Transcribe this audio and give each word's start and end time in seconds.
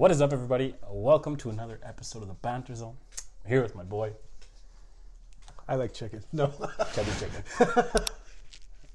What 0.00 0.10
is 0.10 0.22
up, 0.22 0.32
everybody? 0.32 0.74
Welcome 0.88 1.36
to 1.36 1.50
another 1.50 1.78
episode 1.84 2.22
of 2.22 2.28
the 2.28 2.34
Banter 2.40 2.74
Zone. 2.74 2.96
I'm 3.44 3.50
here 3.50 3.60
with 3.62 3.74
my 3.74 3.82
boy, 3.82 4.14
I 5.68 5.74
like 5.74 5.92
chicken. 5.92 6.24
No, 6.32 6.46
Chubby 6.94 7.10
Chicken. 7.18 7.42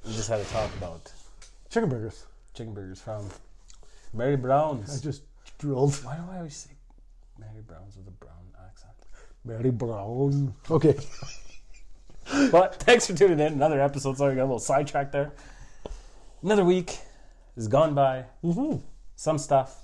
we 0.04 0.14
just 0.14 0.28
had 0.28 0.40
a 0.40 0.44
talk 0.46 0.76
about 0.78 1.14
chicken 1.70 1.90
burgers. 1.90 2.26
chicken 2.56 2.74
burgers 2.74 3.00
from 3.00 3.30
Mary 4.16 4.36
Brown's. 4.36 4.82
I 4.82 4.86
Brown's. 4.86 5.02
just 5.04 5.22
drilled 5.60 5.94
Why 6.04 6.16
do 6.16 6.24
I 6.32 6.38
always 6.38 6.56
say 6.56 6.72
Mary 7.38 7.62
Brown's 7.68 7.98
with 7.98 8.08
a 8.08 8.12
brown 8.26 8.48
accent? 8.68 8.96
Mary 9.44 9.70
Brown. 9.70 10.56
Okay, 10.72 10.98
But 12.52 12.78
thanks 12.78 13.06
for 13.06 13.14
tuning 13.14 13.40
in. 13.40 13.54
Another 13.54 13.80
episode. 13.80 14.18
Sorry, 14.18 14.32
I 14.32 14.36
got 14.38 14.42
a 14.42 14.46
little 14.46 14.58
sidetracked 14.58 15.12
there. 15.12 15.34
Another 16.42 16.66
week 16.66 16.98
has 17.54 17.68
gone 17.68 17.94
by. 17.94 18.26
Mm-hmm. 18.44 18.78
Some 19.16 19.38
stuff. 19.38 19.84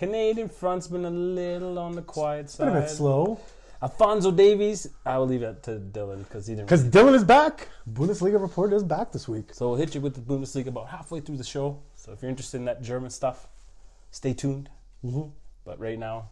Canadian 0.00 0.48
front's 0.48 0.88
been 0.88 1.04
a 1.04 1.10
little 1.10 1.78
on 1.78 1.94
the 1.94 2.00
quiet 2.00 2.46
been 2.46 2.48
side. 2.48 2.68
a 2.68 2.80
bit 2.80 2.88
slow 2.88 3.38
Alfonso 3.82 4.30
Davies, 4.30 4.88
I 5.04 5.18
will 5.18 5.26
leave 5.26 5.40
that 5.40 5.62
to 5.64 5.72
Dylan 5.72 6.18
because 6.18 6.46
he 6.46 6.54
didn't. 6.54 6.66
because 6.66 6.84
Dylan 6.84 7.14
is 7.14 7.24
back. 7.24 7.68
Bundesliga 7.90 8.40
report 8.40 8.72
is 8.72 8.82
back 8.82 9.12
this 9.12 9.26
week. 9.28 9.54
So 9.54 9.68
we'll 9.68 9.78
hit 9.78 9.94
you 9.94 10.00
with 10.00 10.14
the 10.14 10.20
Bundesliga 10.20 10.68
about 10.68 10.88
halfway 10.88 11.20
through 11.20 11.36
the 11.36 11.44
show. 11.44 11.82
So 11.96 12.12
if 12.12 12.20
you're 12.22 12.30
interested 12.30 12.58
in 12.58 12.66
that 12.66 12.82
German 12.82 13.10
stuff, 13.10 13.48
stay 14.10 14.34
tuned. 14.34 14.68
Mm-hmm. 15.04 15.30
But 15.64 15.78
right 15.78 15.98
now, 15.98 16.28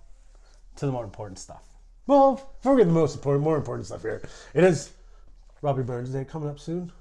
to 0.77 0.87
the 0.87 0.93
more 0.93 1.05
important 1.05 1.39
stuff. 1.39 1.63
Well, 2.07 2.35
before 2.59 2.75
we 2.75 2.81
get 2.81 2.89
the 2.89 2.95
most 2.95 3.17
important, 3.17 3.45
more 3.45 3.57
important 3.57 3.87
stuff 3.87 4.03
here, 4.03 4.23
it 4.55 4.65
is 4.65 4.93
Robbie 5.63 5.83
Burns 5.83 6.11
Day 6.11 6.25
coming 6.25 6.49
up 6.49 6.59
soon. 6.59 6.93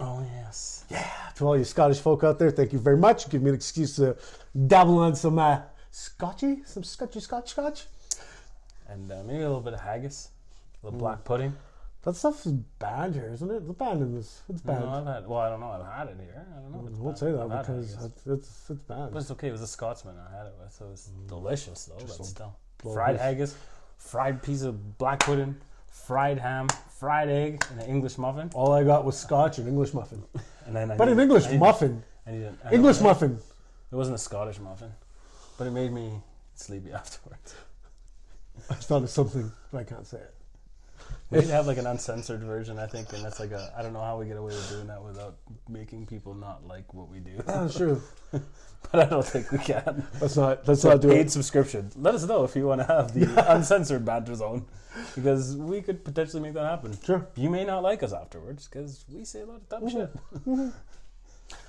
Oh 0.00 0.24
yes. 0.34 0.84
Yeah. 0.90 1.06
To 1.36 1.46
all 1.46 1.56
you 1.56 1.64
Scottish 1.64 2.00
folk 2.00 2.22
out 2.24 2.38
there, 2.38 2.50
thank 2.50 2.72
you 2.72 2.78
very 2.78 2.98
much. 2.98 3.28
Give 3.30 3.42
me 3.42 3.48
an 3.50 3.54
excuse 3.54 3.96
to 3.96 4.16
dabble 4.66 4.98
on 4.98 5.16
some 5.16 5.38
uh, 5.38 5.60
scotchy, 5.90 6.62
some 6.64 6.82
scotchy 6.84 7.20
scotch 7.20 7.50
scotch. 7.50 7.86
And 8.88 9.10
uh, 9.10 9.22
maybe 9.24 9.38
a 9.40 9.46
little 9.48 9.60
bit 9.60 9.72
of 9.74 9.80
haggis, 9.80 10.28
a 10.28 10.28
Mm. 10.28 10.84
little 10.84 10.98
black 11.00 11.24
pudding. 11.24 11.56
That 12.02 12.14
stuff 12.14 12.46
is 12.46 12.52
banned 12.52 13.14
here, 13.16 13.28
isn't 13.32 13.50
it? 13.50 13.56
It's 13.68 13.72
banned 13.78 14.00
in 14.00 14.14
this. 14.14 14.42
It's 14.48 14.64
No. 14.64 14.74
I've 14.74 15.06
had. 15.06 15.26
Well, 15.26 15.40
I 15.40 15.48
don't 15.48 15.58
know. 15.58 15.70
I've 15.70 15.92
had 15.92 16.06
it 16.08 16.18
here. 16.20 16.46
I 16.56 16.60
don't 16.60 16.70
know. 16.72 16.96
I 16.96 17.02
won't 17.02 17.18
say 17.18 17.32
that 17.32 17.40
I've 17.40 17.66
because 17.66 17.94
it's, 17.94 18.26
it's 18.26 18.70
it's 18.70 18.80
banned. 18.82 19.12
But 19.12 19.22
it's 19.22 19.30
okay. 19.32 19.48
It 19.48 19.52
was 19.52 19.62
a 19.62 19.66
Scotsman 19.66 20.14
I 20.16 20.36
had 20.36 20.46
it 20.46 20.54
with, 20.62 20.72
so 20.72 20.88
it's 20.92 21.06
delicious 21.26 21.86
though. 21.86 21.96
But 22.06 22.24
still, 22.26 22.56
fried 22.92 23.16
haggis, 23.16 23.56
fried 23.98 24.40
piece 24.42 24.62
of 24.62 24.98
black 24.98 25.18
pudding, 25.20 25.56
fried 26.04 26.38
ham, 26.38 26.68
fried 26.98 27.28
egg, 27.28 27.64
and 27.70 27.80
an 27.80 27.88
English 27.88 28.18
muffin. 28.18 28.50
All 28.54 28.72
I 28.72 28.84
got 28.84 29.04
was 29.04 29.18
scotch 29.18 29.58
and 29.58 29.66
English 29.68 29.92
muffin. 29.94 30.22
And 30.66 30.74
then 30.76 30.90
I 30.90 30.96
But 30.96 31.06
need- 31.06 31.12
an 31.12 31.20
English 31.20 31.46
I 31.46 31.56
muffin, 31.56 32.02
I 32.26 32.30
need 32.32 32.42
an- 32.44 32.58
I 32.64 32.72
English 32.74 33.00
muffin. 33.00 33.38
It 33.90 33.94
wasn't 33.94 34.16
a 34.16 34.18
Scottish 34.18 34.58
muffin, 34.58 34.92
but 35.58 35.66
it 35.66 35.70
made 35.70 35.92
me 35.92 36.20
sleepy 36.54 36.92
afterwards. 37.00 37.54
I 38.70 38.74
thought 38.74 39.02
of 39.02 39.10
something, 39.10 39.50
but 39.72 39.78
I 39.78 39.84
can't 39.84 40.06
say 40.06 40.18
it. 40.18 40.34
We 41.30 41.38
need 41.40 41.46
to 41.46 41.52
have 41.52 41.66
like 41.66 41.78
an 41.78 41.86
uncensored 41.86 42.40
version, 42.42 42.78
I 42.78 42.86
think, 42.86 43.12
and 43.12 43.24
that's 43.24 43.40
like 43.40 43.50
a 43.50 43.72
I 43.76 43.82
don't 43.82 43.92
know 43.92 44.00
how 44.00 44.16
we 44.18 44.26
get 44.26 44.36
away 44.36 44.54
with 44.54 44.68
doing 44.70 44.86
that 44.86 45.02
without 45.02 45.36
making 45.68 46.06
people 46.06 46.34
not 46.34 46.64
like 46.66 46.94
what 46.94 47.08
we 47.08 47.18
do, 47.18 47.42
ah, 47.48 47.62
That's 47.62 47.76
true. 47.76 48.00
but 48.30 48.94
I 48.94 49.06
don't 49.06 49.26
think 49.26 49.50
we 49.50 49.58
can. 49.58 50.06
Let's 50.20 50.36
not. 50.36 50.68
Let's 50.68 50.82
So 50.82 50.90
not 50.90 51.00
do 51.00 51.08
paid 51.08 51.26
it. 51.26 51.30
subscription. 51.32 51.90
Let 51.96 52.14
us 52.14 52.24
know 52.26 52.44
if 52.44 52.54
you 52.54 52.66
want 52.66 52.80
to 52.80 52.86
have 52.86 53.12
the 53.12 53.26
uncensored 53.52 54.04
banter 54.04 54.36
zone, 54.36 54.66
because 55.16 55.56
we 55.56 55.82
could 55.82 56.04
potentially 56.04 56.42
make 56.42 56.54
that 56.54 56.64
happen. 56.64 56.96
Sure. 57.04 57.26
You 57.34 57.50
may 57.50 57.64
not 57.64 57.82
like 57.82 58.04
us 58.04 58.12
afterwards 58.12 58.68
because 58.68 59.04
we 59.12 59.24
say 59.24 59.40
a 59.40 59.46
lot 59.46 59.56
of 59.56 59.68
dumb 59.68 59.82
mm-hmm. 59.82 59.98
shit. 59.98 60.44
Mm-hmm. 60.46 60.68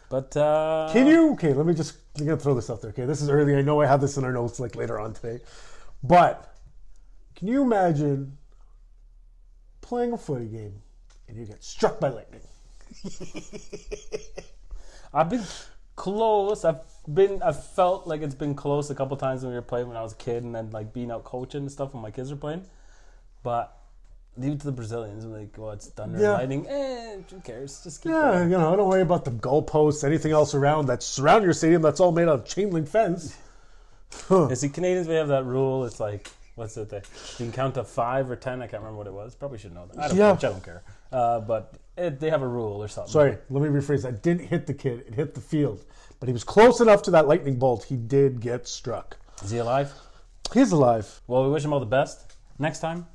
but 0.10 0.38
uh, 0.38 0.90
Can 0.94 1.08
you? 1.08 1.32
Okay, 1.34 1.54
let 1.54 1.66
me 1.66 1.74
just. 1.74 1.96
I'm 2.20 2.26
gonna 2.26 2.38
throw 2.38 2.54
this 2.54 2.70
out 2.70 2.84
there. 2.84 2.92
Okay, 2.92 3.06
this 3.06 3.24
is 3.24 3.30
early. 3.30 3.56
I 3.56 3.64
know 3.64 3.82
I 3.82 3.88
have 3.88 4.02
this 4.02 4.18
in 4.18 4.24
our 4.24 4.32
notes 4.32 4.60
like 4.60 4.76
later 4.76 5.00
on 5.00 5.14
today, 5.14 5.40
but 6.04 6.54
can 7.36 7.48
you 7.48 7.64
imagine 7.64 8.37
playing 9.88 10.14
a 10.14 10.18
footy 10.18 10.46
game 10.46 10.74
and 11.28 11.38
you 11.38 11.46
get 11.46 11.64
struck 11.64 12.00
by 12.00 12.10
lightning? 12.10 12.42
I've 15.14 15.30
been 15.30 15.44
close. 15.96 16.66
I've 16.66 16.80
been. 17.12 17.42
I've 17.42 17.64
felt 17.72 18.08
like 18.08 18.22
it's 18.22 18.36
been 18.36 18.56
close 18.56 18.90
a 18.90 18.96
couple 18.96 19.16
times 19.18 19.42
when 19.44 19.52
we 19.52 19.56
were 19.56 19.62
playing 19.62 19.88
when 19.88 19.98
I 19.98 20.02
was 20.02 20.14
a 20.14 20.18
kid, 20.18 20.44
and 20.44 20.54
then 20.54 20.70
like 20.72 20.94
being 20.94 21.12
out 21.12 21.24
coaching 21.24 21.62
and 21.62 21.72
stuff 21.72 21.94
when 21.94 22.02
my 22.04 22.12
kids 22.12 22.32
are 22.32 22.36
playing. 22.36 22.66
But 23.44 23.76
leave 24.38 24.54
it 24.54 24.60
to 24.60 24.66
the 24.66 24.72
Brazilians. 24.72 25.24
I'm 25.24 25.34
like, 25.34 25.58
well, 25.58 25.72
it's 25.72 25.88
thunder 25.88 26.20
Yeah. 26.20 26.32
and 26.32 26.38
lightning. 26.40 26.68
Eh, 26.68 27.18
who 27.30 27.40
cares? 27.40 27.82
Just 27.84 28.04
keep 28.04 28.12
Yeah, 28.12 28.22
going. 28.34 28.52
you 28.52 28.58
know, 28.58 28.76
don't 28.76 28.88
worry 28.90 29.02
about 29.02 29.26
the 29.26 29.32
goalposts, 29.32 30.04
anything 30.04 30.32
else 30.32 30.54
around 30.54 30.88
that 30.88 31.02
surround 31.02 31.44
your 31.44 31.54
stadium. 31.54 31.82
That's 31.82 32.00
all 32.00 32.12
made 32.12 32.24
out 32.28 32.40
of 32.40 32.46
chain 32.46 32.70
link 32.72 32.88
fence. 32.88 33.36
You 34.30 34.56
see, 34.56 34.70
Canadians 34.70 35.08
we 35.08 35.16
have 35.16 35.28
that 35.28 35.44
rule. 35.46 35.84
It's 35.86 36.00
like. 36.00 36.30
What's 36.58 36.76
it? 36.76 36.90
They, 36.90 36.98
you 36.98 37.04
can 37.46 37.52
count 37.52 37.76
to 37.76 37.84
five 37.84 38.32
or 38.32 38.36
ten. 38.36 38.64
I 38.64 38.68
can't 38.68 38.82
remember 38.82 38.98
what 38.98 39.06
it 39.06 39.14
was. 39.14 39.36
Probably 39.36 39.60
should 39.60 39.76
know 39.76 39.86
that. 39.94 40.00
I 40.04 40.08
don't, 40.08 40.18
Yeah. 40.18 40.32
I 40.32 40.36
don't 40.38 40.64
care. 40.64 40.82
Uh, 41.12 41.40
but 41.40 41.76
it, 41.96 42.20
they 42.20 42.32
have 42.32 42.42
a 42.42 42.48
rule 42.48 42.82
or 42.84 42.88
something. 42.88 43.12
Sorry, 43.12 43.38
let 43.52 43.62
me 43.62 43.70
rephrase 43.70 44.02
that. 44.02 44.24
Didn't 44.24 44.48
hit 44.48 44.66
the 44.66 44.74
kid; 44.74 45.06
it 45.08 45.14
hit 45.14 45.36
the 45.36 45.40
field. 45.40 45.86
But 46.20 46.28
he 46.28 46.34
was 46.34 46.44
close 46.44 46.82
enough 46.82 47.04
to 47.04 47.12
that 47.12 47.28
lightning 47.28 47.60
bolt. 47.60 47.84
He 47.84 47.96
did 47.96 48.42
get 48.42 48.68
struck. 48.68 49.18
Is 49.44 49.52
he 49.52 49.60
alive? 49.60 49.94
He's 50.52 50.72
alive. 50.72 51.22
Well, 51.28 51.44
we 51.44 51.52
wish 51.52 51.64
him 51.64 51.74
all 51.74 51.80
the 51.80 51.86
best. 51.86 52.36
Next 52.58 52.80
time, 52.80 53.06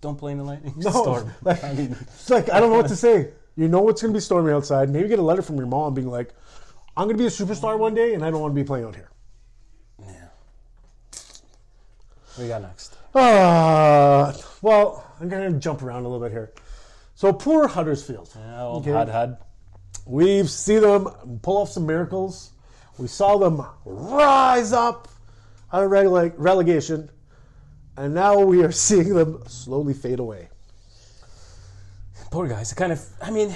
don't 0.00 0.16
play 0.16 0.30
in 0.30 0.38
the 0.38 0.44
lightning 0.44 0.74
No, 0.76 0.90
storm. 0.90 1.32
like- 1.42 1.64
I 1.64 1.72
mean, 1.74 1.96
It's 2.00 2.30
like 2.30 2.50
I 2.50 2.60
don't 2.60 2.70
know 2.70 2.76
what 2.76 2.86
to 2.88 2.96
say. 2.96 3.32
You 3.56 3.66
know 3.66 3.88
it's 3.88 4.00
going 4.00 4.14
to 4.14 4.16
be 4.16 4.20
stormy 4.20 4.52
outside. 4.52 4.90
Maybe 4.90 5.08
get 5.08 5.18
a 5.18 5.22
letter 5.22 5.42
from 5.42 5.56
your 5.56 5.66
mom 5.66 5.92
being 5.94 6.06
like, 6.08 6.32
"I'm 6.96 7.06
going 7.08 7.16
to 7.16 7.22
be 7.22 7.26
a 7.26 7.30
superstar 7.30 7.76
one 7.76 7.94
day, 7.94 8.14
and 8.14 8.24
I 8.24 8.30
don't 8.30 8.40
want 8.40 8.54
to 8.54 8.60
be 8.60 8.64
playing 8.64 8.84
out 8.84 8.94
here." 8.94 9.10
yeah. 9.98 10.28
What 11.12 12.19
we 12.38 12.48
got 12.48 12.62
next? 12.62 12.96
Uh, 13.14 14.32
well, 14.62 15.04
I'm 15.20 15.28
going 15.28 15.52
to 15.52 15.58
jump 15.58 15.82
around 15.82 16.04
a 16.04 16.08
little 16.08 16.24
bit 16.24 16.32
here. 16.32 16.52
So 17.14 17.32
poor 17.32 17.68
Huddersfield. 17.68 18.30
Yeah, 18.36 18.62
old 18.62 18.82
Okay. 18.86 18.96
Had 18.96 19.08
Had. 19.08 19.38
We've 20.06 20.48
seen 20.48 20.80
them 20.80 21.38
pull 21.42 21.58
off 21.58 21.70
some 21.70 21.86
miracles. 21.86 22.50
We 22.98 23.06
saw 23.08 23.36
them 23.38 23.64
rise 23.84 24.72
up 24.72 25.08
out 25.72 25.84
of 25.84 25.90
rele- 25.90 26.34
relegation, 26.36 27.10
and 27.96 28.14
now 28.14 28.38
we 28.40 28.64
are 28.64 28.72
seeing 28.86 29.14
them 29.14 29.42
slowly 29.46 29.94
fade 29.94 30.18
away. 30.18 30.48
Poor 32.30 32.46
guys. 32.46 32.72
Kind 32.72 32.92
of. 32.92 33.04
I 33.20 33.30
mean, 33.30 33.54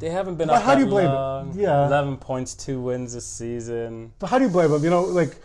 they 0.00 0.10
haven't 0.10 0.34
been 0.36 0.48
But 0.48 0.56
up 0.58 0.62
how 0.64 0.74
do 0.74 0.80
you 0.82 0.86
blame 0.86 1.06
them? 1.10 1.52
Yeah. 1.58 1.86
Eleven 1.86 2.16
points, 2.16 2.54
two 2.54 2.80
wins 2.80 3.14
this 3.14 3.26
season. 3.26 4.12
But 4.18 4.28
how 4.28 4.38
do 4.38 4.44
you 4.44 4.50
blame 4.50 4.70
them? 4.70 4.82
You 4.84 4.90
know, 4.90 5.02
like 5.02 5.36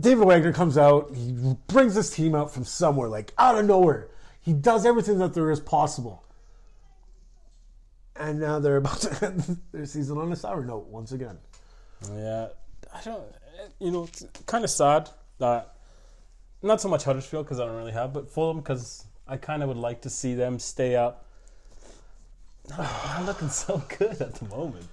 David 0.00 0.26
Wagner 0.26 0.52
comes 0.52 0.76
out, 0.76 1.14
he 1.14 1.56
brings 1.66 1.94
this 1.94 2.10
team 2.10 2.34
out 2.34 2.52
from 2.52 2.64
somewhere, 2.64 3.08
like 3.08 3.32
out 3.38 3.58
of 3.58 3.64
nowhere. 3.64 4.08
He 4.40 4.52
does 4.52 4.84
everything 4.84 5.18
that 5.18 5.34
there 5.34 5.50
is 5.50 5.60
possible. 5.60 6.24
And 8.16 8.40
now 8.40 8.58
they're 8.58 8.76
about 8.76 9.00
to 9.02 9.26
end 9.26 9.60
their 9.72 9.86
season 9.86 10.18
on 10.18 10.30
a 10.32 10.36
sour 10.36 10.64
note 10.64 10.86
once 10.88 11.12
again. 11.12 11.38
Yeah, 12.14 12.48
I 12.92 13.00
don't. 13.02 13.24
You 13.78 13.90
know, 13.90 14.04
it's 14.04 14.24
kind 14.46 14.64
of 14.64 14.70
sad 14.70 15.08
that 15.38 15.74
not 16.62 16.80
so 16.80 16.88
much 16.88 17.04
Huddersfield 17.04 17.46
because 17.46 17.60
I 17.60 17.66
don't 17.66 17.76
really 17.76 17.92
have, 17.92 18.12
but 18.12 18.30
Fulham 18.30 18.58
because 18.58 19.04
I 19.26 19.36
kind 19.36 19.62
of 19.62 19.68
would 19.68 19.78
like 19.78 20.02
to 20.02 20.10
see 20.10 20.34
them 20.34 20.58
stay 20.58 20.96
up. 20.96 21.24
I'm 22.78 23.26
looking 23.26 23.48
so 23.48 23.82
good 23.98 24.20
at 24.20 24.34
the 24.34 24.44
moment. 24.46 24.86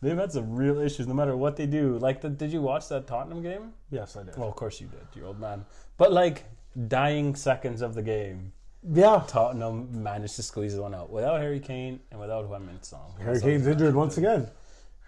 They've 0.00 0.16
had 0.16 0.30
some 0.32 0.54
real 0.54 0.78
issues, 0.78 1.06
no 1.08 1.14
matter 1.14 1.36
what 1.36 1.56
they 1.56 1.66
do. 1.66 1.98
Like, 1.98 2.20
the, 2.20 2.28
did 2.28 2.52
you 2.52 2.62
watch 2.62 2.88
that 2.88 3.06
Tottenham 3.06 3.42
game? 3.42 3.72
Yes, 3.90 4.16
I 4.16 4.22
did. 4.22 4.36
Well, 4.36 4.48
of 4.48 4.54
course 4.54 4.80
you 4.80 4.86
did, 4.86 5.06
you 5.14 5.26
old 5.26 5.40
man. 5.40 5.64
But 5.96 6.12
like, 6.12 6.44
dying 6.86 7.34
seconds 7.34 7.82
of 7.82 7.94
the 7.94 8.02
game, 8.02 8.52
yeah. 8.88 9.24
Tottenham 9.26 10.02
managed 10.04 10.36
to 10.36 10.42
squeeze 10.44 10.76
one 10.76 10.94
out 10.94 11.10
without 11.10 11.40
Harry 11.40 11.58
Kane 11.58 11.98
and 12.12 12.20
without 12.20 12.48
Juan 12.48 12.68
Song. 12.82 13.12
Harry 13.20 13.40
Kane's 13.40 13.66
injured 13.66 13.94
once 13.96 14.16
again. 14.18 14.48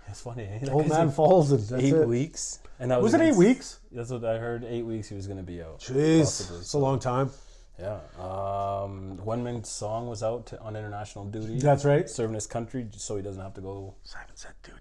It's 0.09 0.23
funny. 0.23 0.43
Eh? 0.45 0.59
Like, 0.63 0.73
Old 0.73 0.89
man 0.89 1.11
falls 1.13 1.53
and 1.53 1.61
that's 1.61 1.83
eight 1.85 1.95
it. 1.95 2.09
weeks, 2.09 2.59
and 2.81 2.91
that 2.91 3.01
Was 3.01 3.15
it 3.15 3.21
eight 3.21 3.37
weeks? 3.37 3.79
That's 3.93 4.11
what 4.11 4.25
I 4.25 4.39
heard. 4.39 4.65
Eight 4.65 4.85
weeks 4.85 5.09
he 5.09 5.15
was 5.15 5.29
going 5.29 5.37
to 5.37 5.45
be 5.45 5.63
out. 5.63 5.79
Jeez, 5.79 6.23
Possibly. 6.23 6.59
it's 6.59 6.73
a 6.73 6.79
long 6.79 6.99
time. 6.99 7.31
Yeah. 7.81 7.99
Um, 8.19 9.19
Heung-min 9.25 9.65
Son 9.65 10.07
was 10.07 10.23
out 10.23 10.53
on 10.61 10.77
international 10.77 11.25
duty. 11.27 11.59
That's 11.61 11.85
right. 11.85 12.09
Serving 12.09 12.35
his 12.35 12.47
country, 12.47 12.87
so 12.97 13.17
he 13.17 13.23
doesn't 13.23 13.41
have 13.43 13.55
to 13.55 13.61
go 13.61 13.95
Simon 14.05 14.29
said 14.35 14.53
duty. 14.63 14.77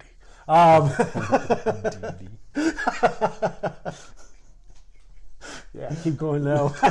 Um, 0.47 0.89
duty. 2.19 2.29
yeah, 5.73 5.93
keep 6.03 6.17
going 6.17 6.43
now. 6.43 6.67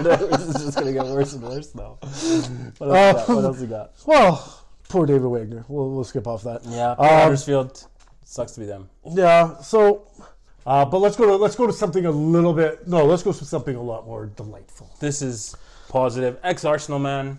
this 0.00 0.40
is 0.48 0.64
just 0.64 0.74
going 0.78 0.86
to 0.86 0.92
get 0.92 1.04
worse 1.06 1.32
and 1.34 1.42
worse 1.42 1.74
now. 1.74 1.98
What 2.00 2.10
else, 2.16 2.78
you 2.78 2.86
got? 2.88 3.28
what 3.28 3.44
else 3.44 3.60
you 3.60 3.66
got? 3.66 3.92
well, 4.06 4.64
poor 4.88 5.06
David 5.06 5.26
Wagner. 5.28 5.64
We'll, 5.68 5.90
we'll 5.90 6.04
skip 6.04 6.26
off 6.26 6.42
that. 6.44 6.64
Yeah, 6.64 6.92
Um, 6.92 7.06
Huddersfield 7.06 7.84
sucks 8.24 8.52
to 8.52 8.60
be 8.60 8.66
them. 8.66 8.88
Yeah. 9.12 9.58
So, 9.58 10.08
uh, 10.66 10.84
but 10.84 10.98
let's 10.98 11.16
go 11.16 11.26
to 11.26 11.36
let's 11.36 11.54
go 11.56 11.66
to 11.66 11.72
something 11.72 12.06
a 12.06 12.10
little 12.10 12.52
bit. 12.52 12.86
No, 12.88 13.04
let's 13.04 13.22
go 13.22 13.32
to 13.32 13.44
something 13.44 13.76
a 13.76 13.82
lot 13.82 14.06
more 14.06 14.26
delightful. 14.26 14.90
This 15.00 15.22
is 15.22 15.54
positive. 15.88 16.38
Ex 16.42 16.64
Arsenal 16.64 16.98
man. 16.98 17.38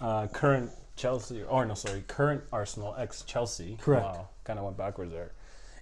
uh, 0.00 0.26
current 0.28 0.70
Chelsea, 0.96 1.42
or 1.42 1.64
no, 1.64 1.74
sorry, 1.74 2.02
current 2.08 2.42
Arsenal 2.52 2.94
ex 2.98 3.22
Chelsea. 3.22 3.76
Correct. 3.80 4.04
Wow, 4.04 4.28
kind 4.44 4.58
of 4.58 4.64
went 4.64 4.76
backwards 4.76 5.12
there. 5.12 5.32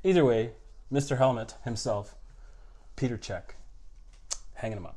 Either 0.05 0.25
way, 0.25 0.51
Mr. 0.93 1.17
Helmet 1.19 1.55
himself, 1.65 2.15
Peter 2.97 3.17
Cech, 3.19 3.43
hanging 4.55 4.79
him 4.79 4.87
up. 4.87 4.97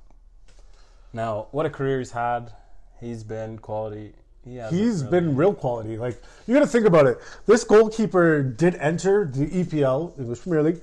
Now, 1.14 1.48
what 1.52 1.66
a 1.66 1.70
career 1.70 2.00
he's 2.00 2.12
had. 2.12 2.52
He's 3.00 3.24
been 3.24 3.58
quality. 3.60 4.14
He 4.44 4.60
He's 4.70 5.02
really- 5.04 5.12
been 5.12 5.36
real 5.36 5.54
quality. 5.54 5.98
Like 5.98 6.22
you 6.48 6.54
got 6.54 6.60
to 6.62 6.68
think 6.68 6.86
about 6.86 7.08
it. 7.08 7.18
This 7.46 7.64
goalkeeper 7.64 8.44
did 8.44 8.76
enter 8.76 9.26
the 9.26 9.48
EPL, 9.48 10.18
English 10.20 10.42
Premier 10.42 10.64
League, 10.64 10.82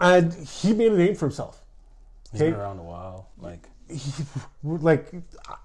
and 0.00 0.32
he 0.32 0.72
made 0.72 0.92
a 0.92 0.96
name 0.96 1.14
for 1.14 1.26
himself. 1.26 1.62
He's 2.32 2.42
okay. 2.42 2.50
been 2.50 2.60
around 2.60 2.78
a 2.78 2.82
while. 2.82 3.28
Like, 3.38 3.68
like 4.62 5.12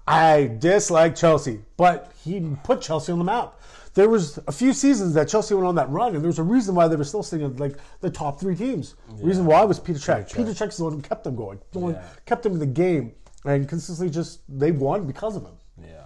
I 0.06 0.50
dislike 0.58 1.14
Chelsea, 1.14 1.60
but 1.76 2.12
he 2.24 2.40
put 2.64 2.80
Chelsea 2.80 3.12
on 3.12 3.18
the 3.18 3.24
map. 3.24 3.60
There 3.94 4.08
was 4.08 4.38
a 4.48 4.52
few 4.52 4.72
seasons 4.72 5.14
that 5.14 5.28
Chelsea 5.28 5.54
went 5.54 5.66
on 5.68 5.74
that 5.76 5.88
run, 5.88 6.14
and 6.14 6.24
there 6.24 6.28
was 6.28 6.38
a 6.40 6.42
reason 6.42 6.74
why 6.74 6.88
they 6.88 6.96
were 6.96 7.04
still 7.04 7.22
sitting 7.22 7.46
in 7.46 7.56
like 7.58 7.76
the 8.00 8.10
top 8.10 8.40
three 8.40 8.56
teams. 8.56 8.96
Reason 9.20 9.44
why 9.46 9.62
was 9.64 9.78
Peter 9.78 9.98
Cech. 10.00 10.28
Cech. 10.30 10.36
Peter 10.36 10.50
Cech 10.50 10.68
is 10.70 10.78
the 10.78 10.84
one 10.84 10.94
who 10.94 11.00
kept 11.00 11.22
them 11.24 11.36
going, 11.36 11.60
the 11.72 11.78
one 11.78 11.98
kept 12.26 12.42
them 12.42 12.54
in 12.54 12.58
the 12.58 12.66
game, 12.66 13.12
and 13.44 13.68
consistently 13.68 14.12
just 14.12 14.40
they 14.48 14.72
won 14.72 15.06
because 15.06 15.36
of 15.36 15.44
him. 15.44 15.54
yeah. 15.80 16.04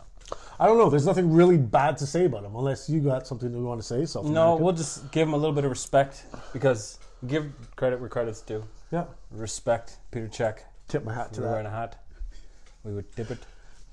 I 0.60 0.66
don't 0.66 0.76
know. 0.76 0.90
There's 0.90 1.06
nothing 1.06 1.32
really 1.32 1.56
bad 1.56 1.96
to 1.98 2.06
say 2.06 2.24
about 2.24 2.42
him, 2.44 2.56
unless 2.56 2.90
you 2.90 2.98
got 3.00 3.28
something 3.28 3.52
you 3.52 3.62
want 3.62 3.80
to 3.80 3.86
say. 3.86 4.04
South 4.04 4.24
No, 4.24 4.30
American. 4.42 4.64
we'll 4.64 4.74
just 4.74 5.10
give 5.12 5.28
him 5.28 5.32
a 5.32 5.36
little 5.36 5.54
bit 5.54 5.62
of 5.64 5.70
respect 5.70 6.24
because 6.52 6.98
give 7.26 7.52
credit 7.76 8.00
where 8.00 8.08
credit's 8.08 8.40
due. 8.42 8.64
yeah, 8.90 9.04
Respect 9.30 9.98
Peter 10.10 10.28
Cech. 10.28 10.60
tip 10.88 11.04
my 11.04 11.14
hat 11.14 11.32
to 11.34 11.40
We're 11.42 11.50
wearing 11.50 11.66
a 11.66 11.70
hat. 11.70 11.96
We 12.84 12.92
would 12.92 13.14
dip 13.14 13.30
it. 13.30 13.38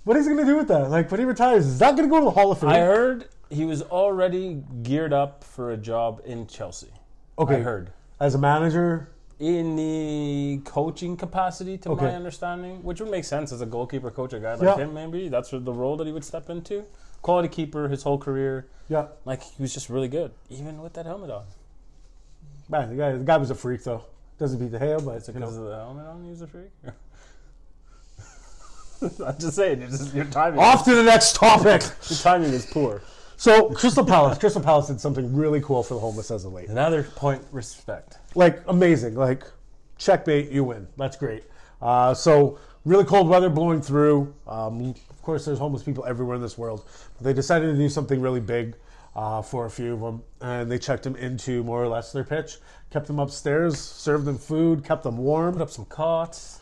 What 0.03 0.15
is 0.17 0.25
he 0.27 0.33
going 0.33 0.45
to 0.45 0.51
do 0.51 0.57
with 0.57 0.67
that? 0.67 0.89
Like 0.91 1.09
when 1.09 1.19
he 1.19 1.25
retires, 1.25 1.65
is 1.65 1.79
that 1.79 1.95
going 1.95 2.07
to 2.07 2.13
go 2.13 2.19
to 2.19 2.25
the 2.25 2.31
Hall 2.31 2.51
of 2.51 2.59
Fame? 2.59 2.69
I 2.69 2.79
heard 2.79 3.27
he 3.49 3.65
was 3.65 3.81
already 3.81 4.63
geared 4.83 5.13
up 5.13 5.43
for 5.43 5.71
a 5.71 5.77
job 5.77 6.21
in 6.25 6.45
Chelsea. 6.47 6.91
okay, 7.39 7.55
I 7.57 7.59
heard. 7.61 7.91
as 8.19 8.35
a 8.35 8.37
manager. 8.37 9.09
In 9.37 9.75
the 9.75 10.61
coaching 10.63 11.17
capacity, 11.17 11.77
to 11.79 11.89
Okay. 11.89 12.05
my 12.05 12.15
understanding, 12.15 12.81
which 12.83 13.01
would 13.01 13.11
make 13.11 13.25
sense 13.25 13.51
as 13.51 13.59
a 13.59 13.65
goalkeeper 13.65 14.09
coach, 14.09 14.31
a 14.31 14.39
guy 14.39 14.53
like 14.53 14.61
Yeah. 14.61 14.77
him, 14.85 14.93
maybe 14.93 15.27
that's 15.27 15.49
the 15.49 15.59
role 15.73 15.97
that 15.97 16.07
he 16.07 16.13
would 16.13 16.23
step 16.23 16.49
into. 16.49 16.85
Quality 17.21 17.49
keeper, 17.49 17.89
his 17.89 18.03
whole 18.03 18.17
career, 18.17 18.67
Yeah, 18.87 19.07
like 19.25 19.41
he 19.43 19.61
was 19.61 19.73
just 19.73 19.89
really 19.89 20.07
good, 20.07 20.31
even 20.49 20.81
with 20.81 20.93
that 20.93 21.05
helmet 21.05 21.31
on. 21.31 21.43
Man, 22.69 22.89
the 22.89 22.95
guy, 22.95 23.11
the 23.13 23.23
guy 23.23 23.37
was 23.37 23.49
a 23.49 23.55
freak 23.55 23.83
though. 23.83 24.03
Doesn't 24.37 24.59
beat 24.59 24.71
the 24.71 24.79
hail, 24.79 25.01
but 25.01 25.17
it's 25.17 25.29
it 25.29 25.35
you 25.35 25.39
know. 25.39 25.45
because 25.47 25.57
of 25.57 25.65
the 25.65 25.75
helmet 25.75 26.05
on? 26.07 26.23
He 26.23 26.29
was 26.29 26.41
a 26.41 26.47
freak. 26.47 26.71
I'm 29.25 29.37
just 29.37 29.55
saying, 29.55 29.81
you're 29.81 29.89
just, 29.89 30.13
your 30.13 30.25
timing. 30.25 30.59
Off 30.59 30.83
to 30.85 30.95
the 30.95 31.03
next 31.03 31.35
topic. 31.35 31.81
Your 32.09 32.17
timing 32.17 32.53
is 32.53 32.65
poor. 32.65 33.01
so 33.35 33.69
Crystal 33.69 34.05
Palace, 34.05 34.37
Crystal 34.37 34.61
Palace 34.61 34.87
did 34.87 34.99
something 35.01 35.35
really 35.35 35.61
cool 35.61 35.83
for 35.83 35.95
the 35.95 35.99
homeless 35.99 36.31
as 36.31 36.45
of 36.45 36.53
late. 36.53 36.69
Another 36.69 37.03
point, 37.03 37.43
respect. 37.51 38.17
Like 38.35 38.61
amazing. 38.67 39.15
Like 39.15 39.43
checkmate, 39.97 40.49
you 40.49 40.63
win. 40.63 40.87
That's 40.97 41.17
great. 41.17 41.43
Uh, 41.81 42.13
so 42.13 42.57
really 42.85 43.03
cold 43.03 43.27
weather 43.27 43.49
blowing 43.49 43.81
through. 43.81 44.33
Um, 44.47 44.95
of 45.09 45.21
course, 45.21 45.45
there's 45.45 45.59
homeless 45.59 45.83
people 45.83 46.05
everywhere 46.05 46.35
in 46.35 46.41
this 46.41 46.57
world. 46.57 46.85
But 47.17 47.25
they 47.25 47.33
decided 47.33 47.67
to 47.67 47.77
do 47.77 47.89
something 47.89 48.21
really 48.21 48.39
big 48.39 48.75
uh, 49.15 49.41
for 49.41 49.65
a 49.65 49.69
few 49.69 49.93
of 49.93 50.01
them, 50.01 50.23
and 50.41 50.69
they 50.69 50.77
checked 50.77 51.03
them 51.03 51.15
into 51.15 51.63
more 51.63 51.81
or 51.81 51.87
less 51.87 52.11
their 52.11 52.23
pitch, 52.23 52.57
kept 52.91 53.07
them 53.07 53.19
upstairs, 53.19 53.79
served 53.79 54.25
them 54.25 54.37
food, 54.37 54.83
kept 54.83 55.03
them 55.03 55.17
warm. 55.17 55.53
Put 55.53 55.61
up 55.61 55.69
some 55.69 55.85
cots, 55.85 56.59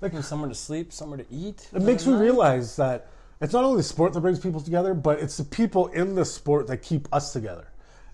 like 0.00 0.12
somewhere 0.22 0.48
to 0.48 0.54
sleep, 0.54 0.92
somewhere 0.92 1.18
to 1.18 1.26
eat. 1.30 1.68
It 1.74 1.82
makes 1.82 2.06
me 2.06 2.14
realize 2.14 2.76
that 2.76 3.08
it's 3.40 3.52
not 3.52 3.64
only 3.64 3.78
the 3.78 3.82
sport 3.82 4.12
that 4.12 4.20
brings 4.20 4.38
people 4.38 4.60
together, 4.60 4.94
but 4.94 5.20
it's 5.20 5.36
the 5.36 5.44
people 5.44 5.88
in 5.88 6.14
the 6.14 6.24
sport 6.24 6.66
that 6.66 6.78
keep 6.78 7.08
us 7.12 7.32
together. 7.32 7.68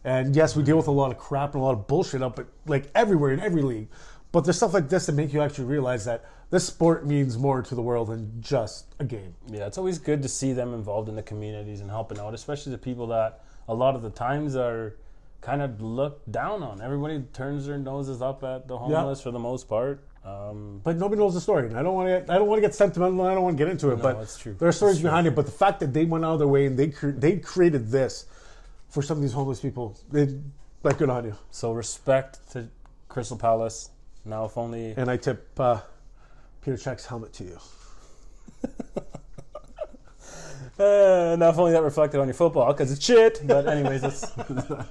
And 0.05 0.35
yes, 0.35 0.57
we 0.57 0.63
deal 0.63 0.77
with 0.77 0.89
a 0.89 0.93
lot 0.93 1.13
of 1.13 1.19
crap 1.19 1.55
and 1.55 1.63
a 1.63 1.65
lot 1.65 1.73
of 1.73 1.87
bullshit 1.87 2.23
up, 2.23 2.39
at, 2.39 2.47
like 2.67 2.91
everywhere 2.95 3.33
in 3.33 3.41
every 3.41 3.63
league. 3.63 3.89
But 4.33 4.45
there's 4.45 4.57
stuff 4.57 4.75
like 4.75 4.89
this 4.89 5.07
that 5.07 5.13
make 5.13 5.33
you 5.33 5.43
actually 5.43 5.67
realize 5.67 6.05
that 6.07 6.25
this 6.51 6.67
sport 6.67 7.07
means 7.07 7.39
more 7.39 7.63
to 7.63 7.75
the 7.75 7.83
world 7.83 8.09
than 8.09 8.41
just 8.41 8.95
a 8.99 9.05
game. 9.05 9.35
Yeah, 9.49 9.67
it's 9.67 9.79
always 9.79 9.99
good 9.99 10.23
to 10.23 10.29
see 10.29 10.53
them 10.53 10.75
involved 10.75 11.09
in 11.09 11.15
the 11.15 11.23
communities 11.23 11.81
and 11.81 11.91
helping 11.91 12.19
out, 12.19 12.35
especially 12.35 12.73
the 12.73 12.79
people 12.79 13.07
that 13.09 13.45
a 13.69 13.75
lot 13.75 13.95
of 13.95 14.03
the 14.03 14.11
times 14.11 14.57
are 14.57 14.97
kind 15.41 15.63
of 15.63 15.81
looked 15.83 16.31
down 16.31 16.63
on. 16.63 16.81
Everybody 16.81 17.23
turns 17.33 17.67
their 17.67 17.79
noses 17.79 18.23
up 18.23 18.45
at 18.45 18.69
the 18.69 18.79
homeless 18.79 19.21
for 19.21 19.31
the 19.31 19.39
most 19.39 19.69
part. 19.69 20.05
Um, 20.25 20.81
But 20.85 20.97
nobody 20.99 21.21
knows 21.21 21.35
the 21.35 21.41
story, 21.41 21.67
and 21.67 21.77
I 21.77 21.83
don't 21.83 21.95
want 21.95 22.09
to. 22.09 22.21
Get, 22.21 22.31
I 22.31 22.39
don't 22.39 22.47
want 22.47 22.59
to 22.63 22.67
get 22.69 22.75
sentimental. 22.77 23.21
I 23.23 23.35
don't 23.35 23.43
want 23.43 23.59
to 23.59 23.65
get 23.65 23.71
into 23.71 23.91
it. 23.91 23.97
No, 23.97 24.03
but 24.03 24.17
it's 24.19 24.39
true. 24.39 24.55
there 24.57 24.69
are 24.69 24.73
stories 24.73 25.01
behind 25.01 25.27
it. 25.27 25.35
But 25.35 25.47
the 25.47 25.53
fact 25.53 25.81
that 25.81 25.93
they 25.93 26.05
went 26.05 26.25
out 26.25 26.35
of 26.35 26.39
their 26.39 26.47
way 26.49 26.67
and 26.67 26.79
they 26.79 26.89
cre- 26.89 27.11
they 27.11 27.39
created 27.39 27.91
this 27.91 28.27
for 28.89 29.03
some 29.03 29.17
of 29.19 29.23
these 29.23 29.33
homeless 29.33 29.59
people, 29.59 29.99
they 30.13 30.39
like 30.85 30.99
good 30.99 31.11
on 31.11 31.25
you. 31.25 31.35
so 31.51 31.73
respect 31.73 32.39
to 32.53 32.69
Crystal 33.09 33.37
Palace. 33.37 33.91
Now, 34.25 34.45
if 34.45 34.57
only 34.57 34.93
And 34.97 35.11
I 35.11 35.17
tip 35.17 35.49
uh, 35.59 35.81
Peter 36.61 36.77
Cech's 36.77 37.07
helmet 37.07 37.33
to 37.35 37.45
you. 37.45 37.59
Uh, 40.79 41.37
now, 41.39 41.51
if 41.51 41.59
only 41.59 41.73
that 41.73 41.83
reflected 41.83 42.19
on 42.21 42.27
your 42.27 42.35
football, 42.35 42.73
because 42.73 42.91
it's 42.91 43.05
shit. 43.05 43.41
But 43.47 43.67
anyways, 43.77 44.01
that's 44.03 44.25
of 44.39 44.87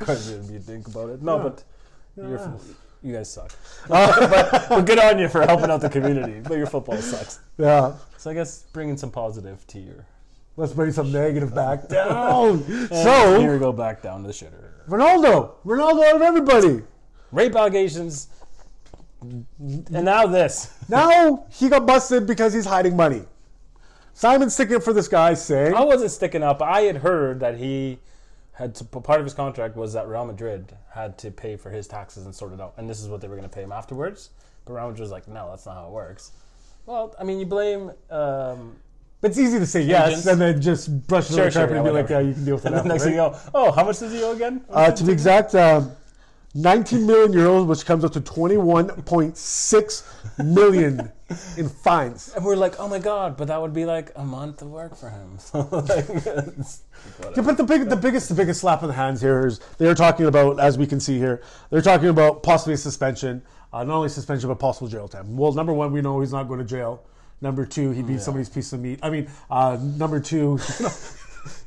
course 0.00 0.28
if 0.30 0.50
you 0.50 0.58
think 0.60 0.88
about 0.88 1.10
it. 1.10 1.22
No, 1.22 1.36
Yeah. 1.36 1.42
but 1.42 1.64
you're, 2.16 2.36
Yeah. 2.38 2.56
you 3.02 3.14
guys 3.14 3.30
suck. 3.30 3.52
but, 3.88 4.68
but 4.68 4.84
good 4.86 4.98
on 4.98 5.18
you 5.18 5.28
for 5.28 5.42
helping 5.46 5.70
out 5.70 5.80
the 5.82 5.90
community. 5.90 6.40
But 6.40 6.56
your 6.56 6.66
football 6.66 6.96
sucks. 6.96 7.40
Yeah. 7.58 7.94
So 8.16 8.30
I 8.30 8.34
guess 8.34 8.62
bringing 8.72 8.96
some 8.96 9.10
positive 9.10 9.66
to 9.68 9.78
your. 9.78 10.06
Let's 10.58 10.72
bring 10.72 10.90
some 10.90 11.12
negative 11.12 11.54
back 11.54 11.86
down. 11.88 12.64
So 12.88 13.38
here 13.38 13.52
we 13.52 13.58
go 13.58 13.72
back 13.72 14.00
down 14.00 14.22
to 14.22 14.26
the 14.26 14.32
shitter. 14.32 14.70
Ronaldo, 14.88 15.52
Ronaldo 15.66 16.02
out 16.08 16.16
of 16.16 16.22
everybody. 16.22 16.82
Rape 17.30 17.54
allegations, 17.54 18.28
and 19.20 19.90
now 19.90 20.26
this. 20.26 20.72
Now 20.88 21.44
he 21.50 21.68
got 21.68 21.84
busted 21.86 22.26
because 22.26 22.54
he's 22.54 22.64
hiding 22.64 22.96
money. 22.96 23.24
Simon's 24.16 24.54
sticking 24.54 24.76
up 24.76 24.82
for 24.82 24.94
this 24.94 25.08
guy, 25.08 25.34
saying, 25.34 25.74
I 25.74 25.84
wasn't 25.84 26.10
sticking 26.10 26.42
up. 26.42 26.62
I 26.62 26.80
had 26.80 26.96
heard 26.96 27.40
that 27.40 27.58
he 27.58 27.98
had 28.52 28.74
to, 28.76 28.84
part 28.84 29.20
of 29.20 29.26
his 29.26 29.34
contract 29.34 29.76
was 29.76 29.92
that 29.92 30.08
Real 30.08 30.24
Madrid 30.24 30.74
had 30.90 31.18
to 31.18 31.30
pay 31.30 31.56
for 31.56 31.68
his 31.68 31.86
taxes 31.86 32.24
and 32.24 32.34
sort 32.34 32.54
it 32.54 32.60
out, 32.62 32.72
and 32.78 32.88
this 32.88 33.02
is 33.02 33.08
what 33.08 33.20
they 33.20 33.28
were 33.28 33.36
going 33.36 33.46
to 33.46 33.54
pay 33.54 33.60
him 33.62 33.72
afterwards. 33.72 34.30
But 34.64 34.72
Real 34.72 34.86
Madrid 34.86 35.00
was 35.02 35.10
like, 35.10 35.28
no, 35.28 35.50
that's 35.50 35.66
not 35.66 35.74
how 35.74 35.88
it 35.88 35.90
works. 35.90 36.32
Well, 36.86 37.14
I 37.20 37.24
mean, 37.24 37.38
you 37.38 37.44
blame. 37.44 37.92
Um, 38.10 38.76
"It's 39.22 39.36
easy 39.38 39.58
to 39.58 39.66
say 39.66 39.82
yes 39.82 40.08
Agents. 40.08 40.26
and 40.28 40.40
then 40.40 40.62
just 40.62 41.06
brush 41.06 41.28
it 41.28 41.34
Sure, 41.34 41.42
on 41.42 41.46
the 41.48 41.50
sure, 41.52 41.60
carpet 41.60 41.76
and 41.76 41.84
yeah, 41.84 41.92
be 41.92 41.94
like, 42.00 42.08
yeah, 42.08 42.20
you 42.20 42.32
can 42.32 42.44
deal 42.46 42.54
with 42.54 42.64
it." 42.66 42.68
and 42.68 42.76
then 42.76 42.88
next 42.88 43.02
thing 43.02 43.12
you 43.12 43.18
know, 43.18 43.38
oh, 43.54 43.70
how 43.70 43.84
much 43.84 43.98
does 43.98 44.12
he 44.12 44.22
owe 44.22 44.32
again? 44.32 44.64
Uh, 44.70 44.90
to 44.92 45.04
be 45.04 45.12
exact, 45.12 45.54
um, 45.54 45.92
19 46.54 47.04
million 47.06 47.32
euros, 47.32 47.66
which 47.66 47.84
comes 47.84 48.02
up 48.02 48.12
to 48.12 48.20
21.6 48.22 50.04
million 50.42 51.12
in 51.56 51.68
fines. 51.68 52.32
and 52.36 52.44
we're 52.44 52.56
like, 52.56 52.78
oh 52.78 52.88
my 52.88 52.98
god, 52.98 53.36
but 53.36 53.48
that 53.48 53.60
would 53.60 53.72
be 53.74 53.84
like 53.84 54.12
a 54.16 54.24
month 54.24 54.62
of 54.62 54.68
work 54.70 54.96
for 54.96 55.10
him. 55.10 55.38
So 55.38 55.60
like, 55.70 56.06
Yeah, 57.36 57.42
but 57.42 57.56
the 57.56 57.64
big, 57.64 57.88
the 57.88 57.96
biggest, 57.96 58.28
the 58.28 58.34
biggest 58.34 58.60
slap 58.60 58.82
in 58.82 58.88
the 58.88 58.94
hands 58.94 59.20
here 59.20 59.46
is 59.46 59.58
they're 59.78 59.94
talking 59.94 60.26
about, 60.26 60.60
as 60.60 60.78
we 60.78 60.86
can 60.86 61.00
see 61.00 61.18
here, 61.18 61.42
they're 61.70 61.82
talking 61.82 62.08
about 62.08 62.42
possibly 62.42 62.74
a 62.74 62.76
suspension, 62.76 63.42
uh, 63.72 63.84
not 63.84 63.96
only 63.96 64.08
suspension 64.08 64.48
but 64.48 64.58
possible 64.58 64.88
jail 64.88 65.08
time. 65.08 65.36
Well, 65.36 65.52
number 65.52 65.72
one, 65.72 65.92
we 65.92 66.00
know 66.00 66.20
he's 66.20 66.32
not 66.32 66.44
going 66.44 66.60
to 66.60 66.64
jail. 66.64 67.02
Number 67.40 67.66
two, 67.66 67.90
he 67.90 68.02
beat 68.02 68.20
somebody's 68.20 68.48
piece 68.48 68.72
of 68.72 68.80
meat. 68.80 68.98
I 69.02 69.10
mean, 69.10 69.28
uh, 69.50 69.78
number 69.80 70.20
two, 70.20 70.58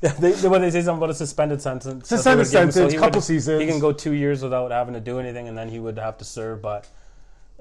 Yeah, 0.02 0.12
they, 0.14 0.32
they, 0.34 0.48
when 0.48 0.62
they 0.62 0.72
say 0.72 0.82
something 0.82 0.98
about 0.98 1.10
a 1.12 1.14
suspended 1.14 1.62
sentence, 1.62 2.10
Suspended 2.10 2.46
would 2.48 2.52
give 2.52 2.64
him, 2.64 2.72
sentence, 2.72 2.94
couple 2.96 3.18
would- 3.20 3.24
seasons. 3.24 3.62
He 3.62 3.68
can 3.68 3.80
go 3.80 3.92
two 3.94 4.12
years 4.14 4.42
without 4.42 4.72
having 4.72 4.94
to 4.94 5.00
do 5.00 5.20
anything, 5.20 5.48
and 5.48 5.58
then 5.58 5.70
he 5.70 5.80
would 5.80 5.98
have 5.98 6.18
to 6.18 6.26
serve. 6.26 6.62
But 6.62 6.88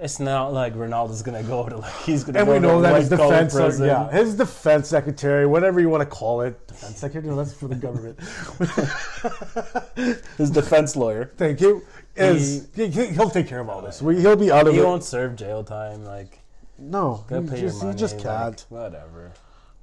it's 0.01 0.21
not 0.21 0.53
like 0.53 0.75
Ronaldo's 0.75 1.23
going 1.23 1.43
to 1.43 1.49
go 1.49 1.69
to 1.69 1.79
like 1.79 1.93
he's 2.03 2.23
going 2.25 2.35
to. 2.35 2.41
and 2.41 2.47
go 2.49 2.53
we 2.55 2.59
know 2.61 2.77
to 2.77 2.83
that 2.83 3.01
his 3.01 3.09
defense, 3.09 3.55
prison. 3.55 3.87
yeah, 3.87 4.11
his 4.11 4.35
defense 4.37 4.89
secretary, 4.89 5.47
whatever 5.47 5.81
you 5.81 5.89
want 5.89 6.03
to 6.03 6.07
call 6.07 6.43
it, 6.43 6.67
defense 6.69 6.99
secretary, 6.99 7.27
no, 7.29 7.37
that's 7.37 7.55
for 7.55 7.69
the 7.69 7.75
government. 7.75 8.19
his 10.39 10.51
defense 10.51 10.97
lawyer. 10.97 11.33
Thank 11.37 11.61
you. 11.61 11.83
Is 12.17 12.69
he, 12.75 12.89
will 13.17 13.31
take 13.31 13.47
care 13.49 13.61
of 13.61 13.69
all 13.69 13.81
this. 13.83 14.03
We, 14.03 14.21
he'll 14.21 14.37
be 14.37 14.51
out 14.51 14.67
of 14.67 14.75
He 14.75 14.81
it. 14.81 14.85
won't 14.85 15.05
serve 15.05 15.37
jail 15.37 15.63
time. 15.65 16.05
Like, 16.05 16.41
No, 16.79 17.25
he 17.29 17.61
just, 17.61 17.83
money. 17.83 17.93
he 17.95 17.99
just 17.99 18.19
can't. 18.19 18.65
whatever. 18.69 19.33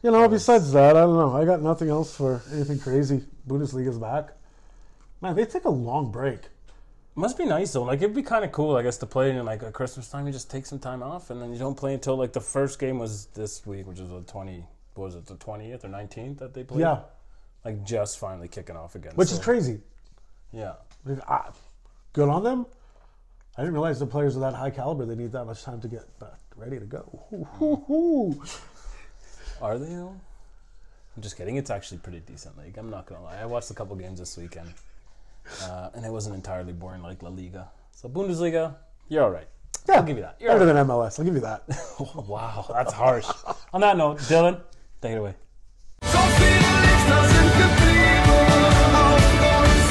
You 0.03 0.12
know, 0.12 0.27
besides 0.27 0.72
that, 0.74 0.95
I 0.98 1.01
don't 1.01 1.15
know. 1.15 1.36
I 1.36 1.45
got 1.45 1.62
nothing 1.62 1.89
else 1.89 2.15
for 2.15 2.41
anything 2.53 2.79
crazy. 2.79 3.24
Bundesliga's 3.48 3.98
back. 3.98 4.29
Man, 5.22 5.36
they 5.36 5.45
take 5.45 5.65
a 5.65 5.69
long 5.69 6.12
break. 6.12 6.39
Must 7.17 7.38
be 7.38 7.45
nice 7.45 7.72
though. 7.74 7.84
Like 7.84 8.01
it'd 8.01 8.13
be 8.13 8.22
kind 8.24 8.43
of 8.43 8.51
cool, 8.51 8.75
I 8.75 8.84
guess, 8.84 8.98
to 8.98 9.05
play 9.05 9.29
in 9.31 9.45
like 9.45 9.62
a 9.63 9.72
Christmas 9.72 10.10
time. 10.10 10.25
You 10.27 10.34
just 10.34 10.51
take 10.51 10.65
some 10.65 10.79
time 10.79 11.01
off, 11.01 11.29
and 11.29 11.41
then 11.41 11.53
you 11.53 11.57
don't 11.60 11.75
play 11.75 11.93
until 11.93 12.17
like 12.17 12.34
the 12.34 12.41
first 12.41 12.77
game 12.79 13.00
was 13.00 13.27
this 13.27 13.65
week, 13.65 13.88
which 13.88 14.00
is 14.00 14.10
the 14.10 14.22
twenty. 14.24 14.65
what 14.95 15.05
Was 15.05 15.15
it 15.15 15.25
the 15.25 15.36
twentieth 15.36 15.86
or 15.86 15.88
nineteenth 15.89 16.39
that 16.39 16.53
they 16.53 16.63
played? 16.63 16.81
Yeah, 16.81 17.00
like 17.63 17.84
just 17.86 18.19
finally 18.19 18.50
kicking 18.50 18.75
off 18.75 18.95
again. 18.95 19.13
which 19.15 19.29
So, 19.29 19.36
is 19.38 19.43
crazy. 19.43 19.79
Yeah, 20.51 20.74
ah, 21.27 21.51
good 22.12 22.27
on 22.27 22.43
them. 22.43 22.65
I 23.57 23.62
didn't 23.62 23.74
realize 23.75 24.00
the 24.00 24.05
players 24.05 24.36
of 24.36 24.41
that 24.41 24.53
high 24.53 24.69
caliber 24.72 25.05
they 25.05 25.15
need 25.15 25.31
that 25.31 25.45
much 25.45 25.63
time 25.63 25.79
to 25.81 25.88
get 25.88 26.19
back 26.19 26.39
ready 26.57 26.77
to 26.79 26.86
go. 26.86 27.24
Are 29.62 29.77
they 29.77 29.88
though? 29.88 30.15
I'm 31.15 31.22
just 31.24 31.38
kidding. 31.38 31.55
It's 31.55 31.69
actually 31.69 32.00
pretty 32.00 32.19
decent 32.19 32.57
league. 32.57 32.77
I'm 32.77 32.89
not 32.89 33.05
gonna 33.05 33.24
lie. 33.24 33.38
I 33.38 33.45
watched 33.45 33.72
a 33.72 33.74
couple 33.74 33.95
games 33.95 34.19
this 34.19 34.36
weekend, 34.38 34.74
uh, 35.64 35.90
and 35.94 36.06
it 36.06 36.12
wasn't 36.12 36.36
entirely 36.36 36.74
boring 36.74 37.02
like 37.02 37.22
La 37.24 37.30
Liga. 37.30 37.70
So 37.92 38.10
Bundesliga, 38.10 38.75
you're 39.10 39.24
all 39.24 39.32
right. 39.32 39.48
Yeah, 39.88 39.96
I'll 39.98 40.04
give 40.04 40.18
you 40.18 40.24
that. 40.24 40.38
You're 40.40 40.50
better 40.58 40.68
all 40.68 40.74
than 40.74 40.88
MLS. 40.88 41.20
I'll 41.20 41.25
give 41.25 41.36
you 41.36 41.42
that. 41.42 41.64
right. 41.70 42.25
Wow, 42.28 42.66
that's 42.70 42.94
harsh. 42.94 43.28
On 43.74 43.82
that 43.82 43.98
note, 43.98 44.20
Dylan, 44.20 44.62
take 45.02 45.14
it 45.14 45.18
away. 45.18 45.36
So 46.04 46.18
viele 46.18 46.60
Lichter 46.82 47.24
sind 47.28 47.52
geblieben 47.54 48.66
auf 48.96 49.64
uns. 49.64 49.86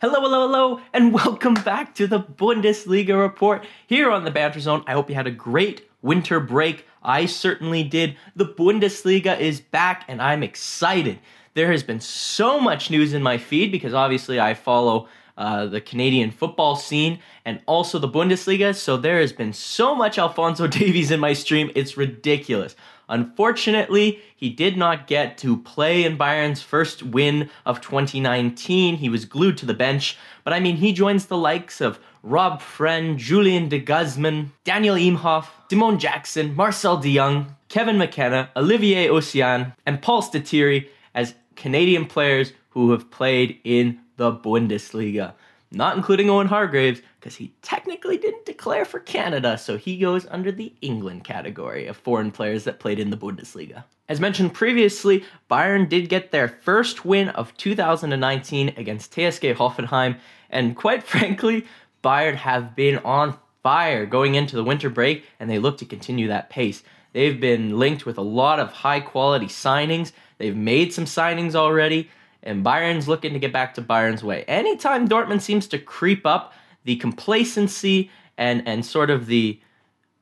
Hello, 0.00 0.20
hello, 0.20 0.46
hello, 0.46 0.80
and 0.92 1.12
welcome 1.12 1.54
back 1.54 1.94
to 1.96 2.06
the 2.06 2.20
Bundesliga 2.20 3.20
report 3.20 3.66
here 3.88 4.10
on 4.12 4.24
the 4.24 4.30
Banter 4.30 4.60
Zone. 4.60 4.84
I 4.86 4.92
hope 4.92 5.08
you 5.10 5.16
had 5.16 5.26
a 5.26 5.32
great 5.32 5.88
winter 6.02 6.38
break. 6.38 6.86
I 7.02 7.26
certainly 7.26 7.82
did. 7.84 8.16
The 8.36 8.46
Bundesliga 8.46 9.38
is 9.38 9.60
back, 9.60 10.04
and 10.08 10.20
I'm 10.20 10.42
excited. 10.42 11.18
There 11.54 11.70
has 11.72 11.82
been 11.82 12.00
so 12.00 12.60
much 12.60 12.90
news 12.90 13.12
in 13.12 13.22
my 13.22 13.38
feed 13.38 13.72
because 13.72 13.94
obviously 13.94 14.38
I 14.38 14.54
follow 14.54 15.08
uh, 15.38 15.66
the 15.66 15.80
Canadian 15.80 16.32
football 16.32 16.74
scene 16.74 17.20
and 17.44 17.60
also 17.66 17.98
the 17.98 18.08
Bundesliga, 18.08 18.74
so 18.74 18.96
there 18.96 19.20
has 19.20 19.32
been 19.32 19.52
so 19.52 19.94
much 19.94 20.18
Alfonso 20.18 20.66
Davies 20.68 21.10
in 21.10 21.20
my 21.20 21.32
stream, 21.32 21.70
it's 21.74 21.96
ridiculous. 21.96 22.74
Unfortunately, 23.08 24.20
he 24.36 24.50
did 24.50 24.76
not 24.76 25.06
get 25.06 25.38
to 25.38 25.56
play 25.58 26.04
in 26.04 26.18
Bayern's 26.18 26.60
first 26.60 27.02
win 27.02 27.48
of 27.64 27.80
2019. 27.80 28.96
He 28.96 29.08
was 29.08 29.24
glued 29.24 29.56
to 29.58 29.66
the 29.66 29.72
bench, 29.72 30.18
but 30.44 30.52
I 30.52 30.60
mean, 30.60 30.76
he 30.76 30.92
joins 30.92 31.26
the 31.26 31.38
likes 31.38 31.80
of 31.80 31.98
Rob 32.22 32.60
Friend, 32.60 33.18
Julian 33.18 33.68
de 33.68 33.78
Guzman, 33.78 34.52
Daniel 34.64 34.96
Imhof, 34.96 35.46
Simeon 35.70 35.98
Jackson, 35.98 36.54
Marcel 36.54 36.96
de 36.96 37.14
Jong, 37.16 37.54
Kevin 37.68 37.98
McKenna, 37.98 38.50
Olivier 38.56 39.08
Occéan, 39.08 39.74
and 39.86 40.02
Paul 40.02 40.22
Stalteri 40.22 40.88
as 41.14 41.34
Canadian 41.56 42.06
players 42.06 42.52
who 42.70 42.90
have 42.92 43.10
played 43.10 43.58
in 43.64 44.00
the 44.16 44.32
Bundesliga. 44.32 45.34
Not 45.70 45.96
including 45.96 46.30
Owen 46.30 46.46
Hargreaves, 46.46 47.02
because 47.20 47.36
he 47.36 47.52
technically 47.60 48.16
didn't 48.16 48.46
declare 48.46 48.84
for 48.84 49.00
Canada, 49.00 49.58
so 49.58 49.76
he 49.76 49.98
goes 49.98 50.26
under 50.30 50.50
the 50.50 50.72
England 50.80 51.24
category 51.24 51.86
of 51.86 51.96
foreign 51.96 52.30
players 52.30 52.64
that 52.64 52.80
played 52.80 52.98
in 52.98 53.10
the 53.10 53.16
Bundesliga. 53.16 53.84
As 54.08 54.20
mentioned 54.20 54.54
previously, 54.54 55.24
Bayern 55.50 55.88
did 55.88 56.08
get 56.08 56.30
their 56.30 56.48
first 56.48 57.04
win 57.04 57.28
of 57.30 57.54
2019 57.58 58.70
against 58.78 59.12
TSG 59.12 59.56
Hoffenheim, 59.56 60.16
and 60.48 60.74
quite 60.74 61.02
frankly, 61.14 61.66
Bayern 62.08 62.36
have 62.36 62.74
been 62.74 62.96
on 63.00 63.36
fire 63.62 64.06
going 64.06 64.34
into 64.34 64.56
the 64.56 64.64
winter 64.64 64.88
break, 64.88 65.26
and 65.38 65.50
they 65.50 65.58
look 65.58 65.76
to 65.76 65.84
continue 65.84 66.28
that 66.28 66.48
pace. 66.48 66.82
They've 67.12 67.38
been 67.38 67.78
linked 67.78 68.06
with 68.06 68.16
a 68.16 68.22
lot 68.22 68.58
of 68.58 68.72
high 68.72 69.00
quality 69.00 69.44
signings. 69.44 70.12
They've 70.38 70.56
made 70.56 70.94
some 70.94 71.04
signings 71.04 71.54
already, 71.54 72.08
and 72.42 72.64
Bayern's 72.64 73.08
looking 73.08 73.34
to 73.34 73.38
get 73.38 73.52
back 73.52 73.74
to 73.74 73.82
Bayern's 73.82 74.24
way. 74.24 74.44
Anytime 74.48 75.06
Dortmund 75.06 75.42
seems 75.42 75.66
to 75.66 75.78
creep 75.78 76.24
up, 76.24 76.54
the 76.84 76.96
complacency 76.96 78.10
and 78.38 78.66
and 78.66 78.86
sort 78.86 79.10
of 79.10 79.26
the 79.26 79.60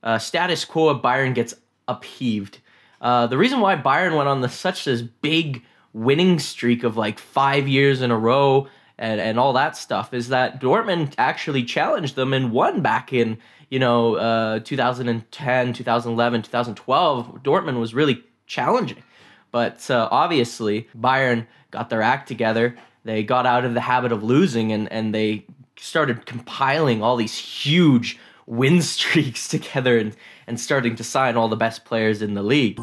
uh, 0.03 0.17
status 0.17 0.65
quo 0.65 0.89
of 0.89 1.01
Bayern 1.01 1.33
gets 1.33 1.53
upheaved. 1.87 2.59
Uh, 2.99 3.27
the 3.27 3.37
reason 3.37 3.61
why 3.61 3.77
Bayern 3.77 4.17
went 4.17 4.27
on 4.27 4.41
the, 4.41 4.49
such 4.49 4.83
this 4.83 5.01
big 5.01 5.63
winning 5.93 6.37
streak 6.37 6.83
of 6.83 6.97
like 6.97 7.17
five 7.17 7.65
years 7.65 8.01
in 8.01 8.11
a 8.11 8.17
row 8.17 8.67
and, 8.97 9.19
and 9.21 9.39
all 9.39 9.53
that 9.53 9.77
stuff 9.77 10.13
is 10.13 10.29
that 10.29 10.59
Dortmund 10.59 11.13
actually 11.17 11.63
challenged 11.63 12.15
them 12.15 12.33
and 12.33 12.51
won 12.51 12.81
back 12.81 13.13
in 13.13 13.37
you 13.69 13.79
know 13.79 14.15
uh, 14.15 14.59
2010, 14.59 15.73
2011, 15.73 16.41
2012. 16.41 17.43
Dortmund 17.43 17.79
was 17.79 17.93
really 17.93 18.23
challenging, 18.45 19.03
but 19.51 19.89
uh, 19.89 20.07
obviously 20.11 20.87
Bayern 20.97 21.45
got 21.71 21.89
their 21.89 22.01
act 22.01 22.27
together. 22.27 22.77
They 23.03 23.23
got 23.23 23.45
out 23.45 23.65
of 23.65 23.73
the 23.73 23.81
habit 23.81 24.11
of 24.11 24.23
losing 24.23 24.71
and 24.71 24.91
and 24.91 25.13
they 25.13 25.45
started 25.77 26.25
compiling 26.25 27.03
all 27.03 27.15
these 27.15 27.37
huge 27.37 28.17
win 28.45 28.81
streaks 28.93 29.47
together 29.47 29.97
and, 29.97 30.15
and 30.47 30.59
starting 30.59 30.95
to 30.95 31.03
sign 31.03 31.37
all 31.37 31.49
the 31.49 31.55
best 31.55 31.85
players 31.85 32.21
in 32.21 32.33
the 32.33 32.41
league. 32.43 32.77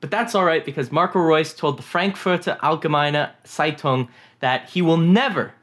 But 0.00 0.10
that's 0.10 0.34
all 0.34 0.44
right 0.44 0.64
because 0.64 0.92
Marco 0.92 1.18
Reus 1.18 1.54
told 1.54 1.78
the 1.78 1.82
Frankfurter 1.82 2.58
Allgemeine 2.62 3.30
Zeitung 3.44 4.08
that 4.40 4.68
he 4.70 4.82
will 4.82 4.96
never, 4.96 5.54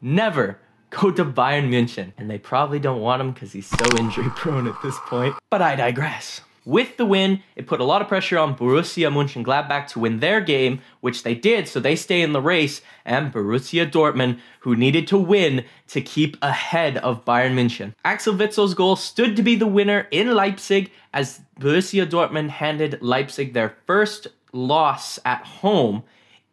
never 0.00 0.58
go 0.90 1.10
to 1.10 1.24
Bayern 1.24 1.70
München. 1.70 2.12
And 2.16 2.30
they 2.30 2.38
probably 2.38 2.78
don't 2.78 3.00
want 3.00 3.20
him 3.20 3.32
because 3.32 3.52
he's 3.52 3.66
so 3.66 3.84
injury 3.98 4.30
prone 4.36 4.66
at 4.66 4.80
this 4.82 4.98
point. 5.06 5.34
But 5.50 5.62
I 5.62 5.76
digress. 5.76 6.42
With 6.66 6.98
the 6.98 7.06
win, 7.06 7.42
it 7.56 7.66
put 7.66 7.80
a 7.80 7.84
lot 7.84 8.02
of 8.02 8.08
pressure 8.08 8.38
on 8.38 8.54
Borussia 8.54 9.10
Mönchengladbach 9.10 9.86
to 9.88 9.98
win 9.98 10.20
their 10.20 10.40
game, 10.42 10.80
which 11.00 11.22
they 11.22 11.34
did, 11.34 11.66
so 11.66 11.80
they 11.80 11.96
stay 11.96 12.20
in 12.20 12.32
the 12.32 12.40
race, 12.42 12.82
and 13.04 13.32
Borussia 13.32 13.90
Dortmund, 13.90 14.38
who 14.60 14.76
needed 14.76 15.06
to 15.08 15.16
win 15.16 15.64
to 15.88 16.02
keep 16.02 16.36
ahead 16.42 16.98
of 16.98 17.24
Bayern 17.24 17.54
München. 17.54 17.94
Axel 18.04 18.34
Witsel's 18.34 18.74
goal 18.74 18.96
stood 18.96 19.36
to 19.36 19.42
be 19.42 19.56
the 19.56 19.66
winner 19.66 20.06
in 20.10 20.34
Leipzig 20.34 20.90
as 21.14 21.40
Borussia 21.58 22.06
Dortmund 22.06 22.50
handed 22.50 23.00
Leipzig 23.00 23.54
their 23.54 23.74
first 23.86 24.26
loss 24.52 25.18
at 25.24 25.42
home 25.44 26.02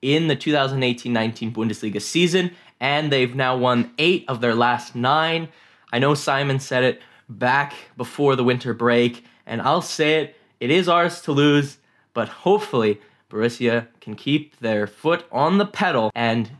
in 0.01 0.27
the 0.27 0.35
2018-19 0.35 1.53
Bundesliga 1.53 2.01
season, 2.01 2.51
and 2.79 3.11
they've 3.11 3.35
now 3.35 3.57
won 3.57 3.91
eight 3.97 4.23
of 4.27 4.39
their 4.39 4.55
last 4.55 4.95
nine. 4.95 5.49
I 5.91 5.99
know 5.99 6.13
Simon 6.13 6.59
said 6.59 6.83
it 6.83 7.01
back 7.27 7.73
before 7.97 8.35
the 8.35 8.43
winter 8.43 8.73
break, 8.73 9.25
and 9.47 9.61
I'll 9.61 9.81
say 9.81 10.21
it, 10.21 10.35
it 10.59 10.69
is 10.69 10.87
ours 10.87 11.21
to 11.21 11.31
lose, 11.31 11.77
but 12.13 12.29
hopefully 12.29 12.99
Borussia 13.29 13.87
can 14.01 14.15
keep 14.15 14.59
their 14.59 14.85
foot 14.85 15.25
on 15.31 15.57
the 15.57 15.65
pedal 15.65 16.11
and 16.13 16.51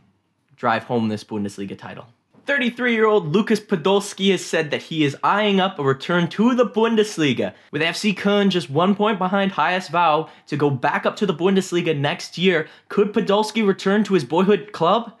drive 0.56 0.84
home 0.84 1.08
this 1.08 1.22
Bundesliga 1.22 1.78
title. 1.78 2.06
33 2.46 2.94
year 2.94 3.04
old 3.04 3.34
Lukas 3.34 3.60
Podolski 3.60 4.30
has 4.30 4.42
said 4.44 4.70
that 4.70 4.84
he 4.84 5.04
is 5.04 5.14
eyeing 5.22 5.60
up 5.60 5.78
a 5.78 5.82
return 5.82 6.28
to 6.28 6.54
the 6.54 6.64
Bundesliga. 6.64 7.52
With 7.70 7.82
FC 7.82 8.16
Köln 8.16 8.48
just 8.48 8.70
one 8.70 8.94
point 8.94 9.18
behind 9.18 9.52
HSV 9.52 10.30
to 10.46 10.56
go 10.56 10.70
back 10.70 11.04
up 11.04 11.14
to 11.16 11.26
the 11.26 11.34
Bundesliga 11.34 11.96
next 11.96 12.38
year, 12.38 12.66
could 12.88 13.12
Podolski 13.12 13.66
return 13.66 14.02
to 14.04 14.14
his 14.14 14.24
boyhood 14.24 14.72
club? 14.72 15.12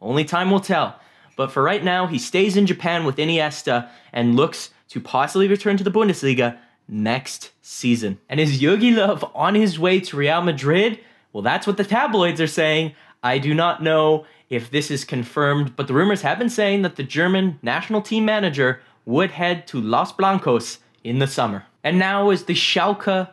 Only 0.00 0.24
time 0.24 0.52
will 0.52 0.60
tell. 0.60 1.00
But 1.34 1.50
for 1.50 1.62
right 1.62 1.82
now, 1.82 2.06
he 2.06 2.18
stays 2.18 2.56
in 2.56 2.66
Japan 2.66 3.04
with 3.04 3.16
Iniesta 3.16 3.90
and 4.12 4.36
looks 4.36 4.70
to 4.90 5.00
possibly 5.00 5.48
return 5.48 5.76
to 5.76 5.84
the 5.84 5.90
Bundesliga 5.90 6.56
next 6.88 7.50
season. 7.62 8.18
And 8.28 8.40
is 8.40 8.60
Jogi 8.60 8.92
Löw 8.94 9.30
on 9.34 9.54
his 9.54 9.78
way 9.78 10.00
to 10.00 10.16
Real 10.16 10.42
Madrid? 10.42 11.00
Well, 11.32 11.42
that's 11.42 11.66
what 11.66 11.76
the 11.76 11.84
tabloids 11.84 12.40
are 12.40 12.46
saying. 12.46 12.94
I 13.22 13.38
do 13.38 13.54
not 13.54 13.82
know 13.82 14.24
if 14.48 14.70
this 14.70 14.90
is 14.90 15.04
confirmed, 15.04 15.74
but 15.76 15.88
the 15.88 15.94
rumors 15.94 16.22
have 16.22 16.38
been 16.38 16.50
saying 16.50 16.82
that 16.82 16.96
the 16.96 17.02
German 17.02 17.58
national 17.62 18.02
team 18.02 18.24
manager 18.24 18.80
would 19.04 19.32
head 19.32 19.66
to 19.68 19.80
Los 19.80 20.12
Blancos 20.12 20.78
in 21.02 21.18
the 21.18 21.26
summer. 21.26 21.64
And 21.82 21.98
now, 21.98 22.30
as 22.30 22.44
the 22.44 22.54
Schalke 22.54 23.28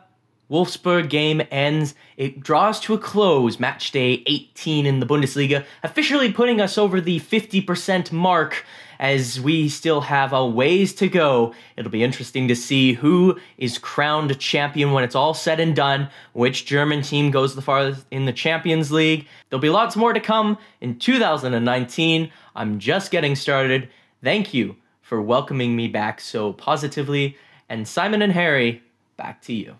Wolfsburg 0.50 1.08
game 1.08 1.42
ends, 1.50 1.94
it 2.16 2.40
draws 2.40 2.78
to 2.80 2.94
a 2.94 2.98
close, 2.98 3.58
match 3.58 3.90
day 3.92 4.22
18 4.26 4.84
in 4.84 5.00
the 5.00 5.06
Bundesliga, 5.06 5.64
officially 5.82 6.32
putting 6.32 6.60
us 6.60 6.76
over 6.76 7.00
the 7.00 7.20
50% 7.20 8.12
mark 8.12 8.64
as 8.98 9.40
we 9.40 9.68
still 9.68 10.02
have 10.02 10.32
a 10.32 10.46
ways 10.46 10.94
to 10.94 11.08
go. 11.08 11.54
It'll 11.76 11.90
be 11.90 12.04
interesting 12.04 12.48
to 12.48 12.56
see 12.56 12.92
who 12.92 13.38
is 13.58 13.78
crowned 13.78 14.38
champion 14.38 14.92
when 14.92 15.04
it's 15.04 15.14
all 15.14 15.34
said 15.34 15.60
and 15.60 15.74
done, 15.74 16.08
which 16.32 16.66
German 16.66 17.02
team 17.02 17.30
goes 17.30 17.54
the 17.54 17.62
farthest 17.62 18.06
in 18.10 18.26
the 18.26 18.32
Champions 18.32 18.92
League. 18.92 19.26
There'll 19.48 19.60
be 19.60 19.70
lots 19.70 19.96
more 19.96 20.12
to 20.12 20.20
come 20.20 20.58
in 20.80 20.98
2019. 20.98 22.30
I'm 22.54 22.78
just 22.78 23.10
getting 23.10 23.34
started. 23.34 23.88
Thank 24.22 24.54
you 24.54 24.76
for 25.02 25.20
welcoming 25.20 25.74
me 25.76 25.88
back 25.88 26.20
so 26.20 26.52
positively. 26.52 27.36
And 27.68 27.88
Simon 27.88 28.22
and 28.22 28.32
Harry, 28.32 28.82
back 29.16 29.42
to 29.42 29.52
you. 29.52 29.76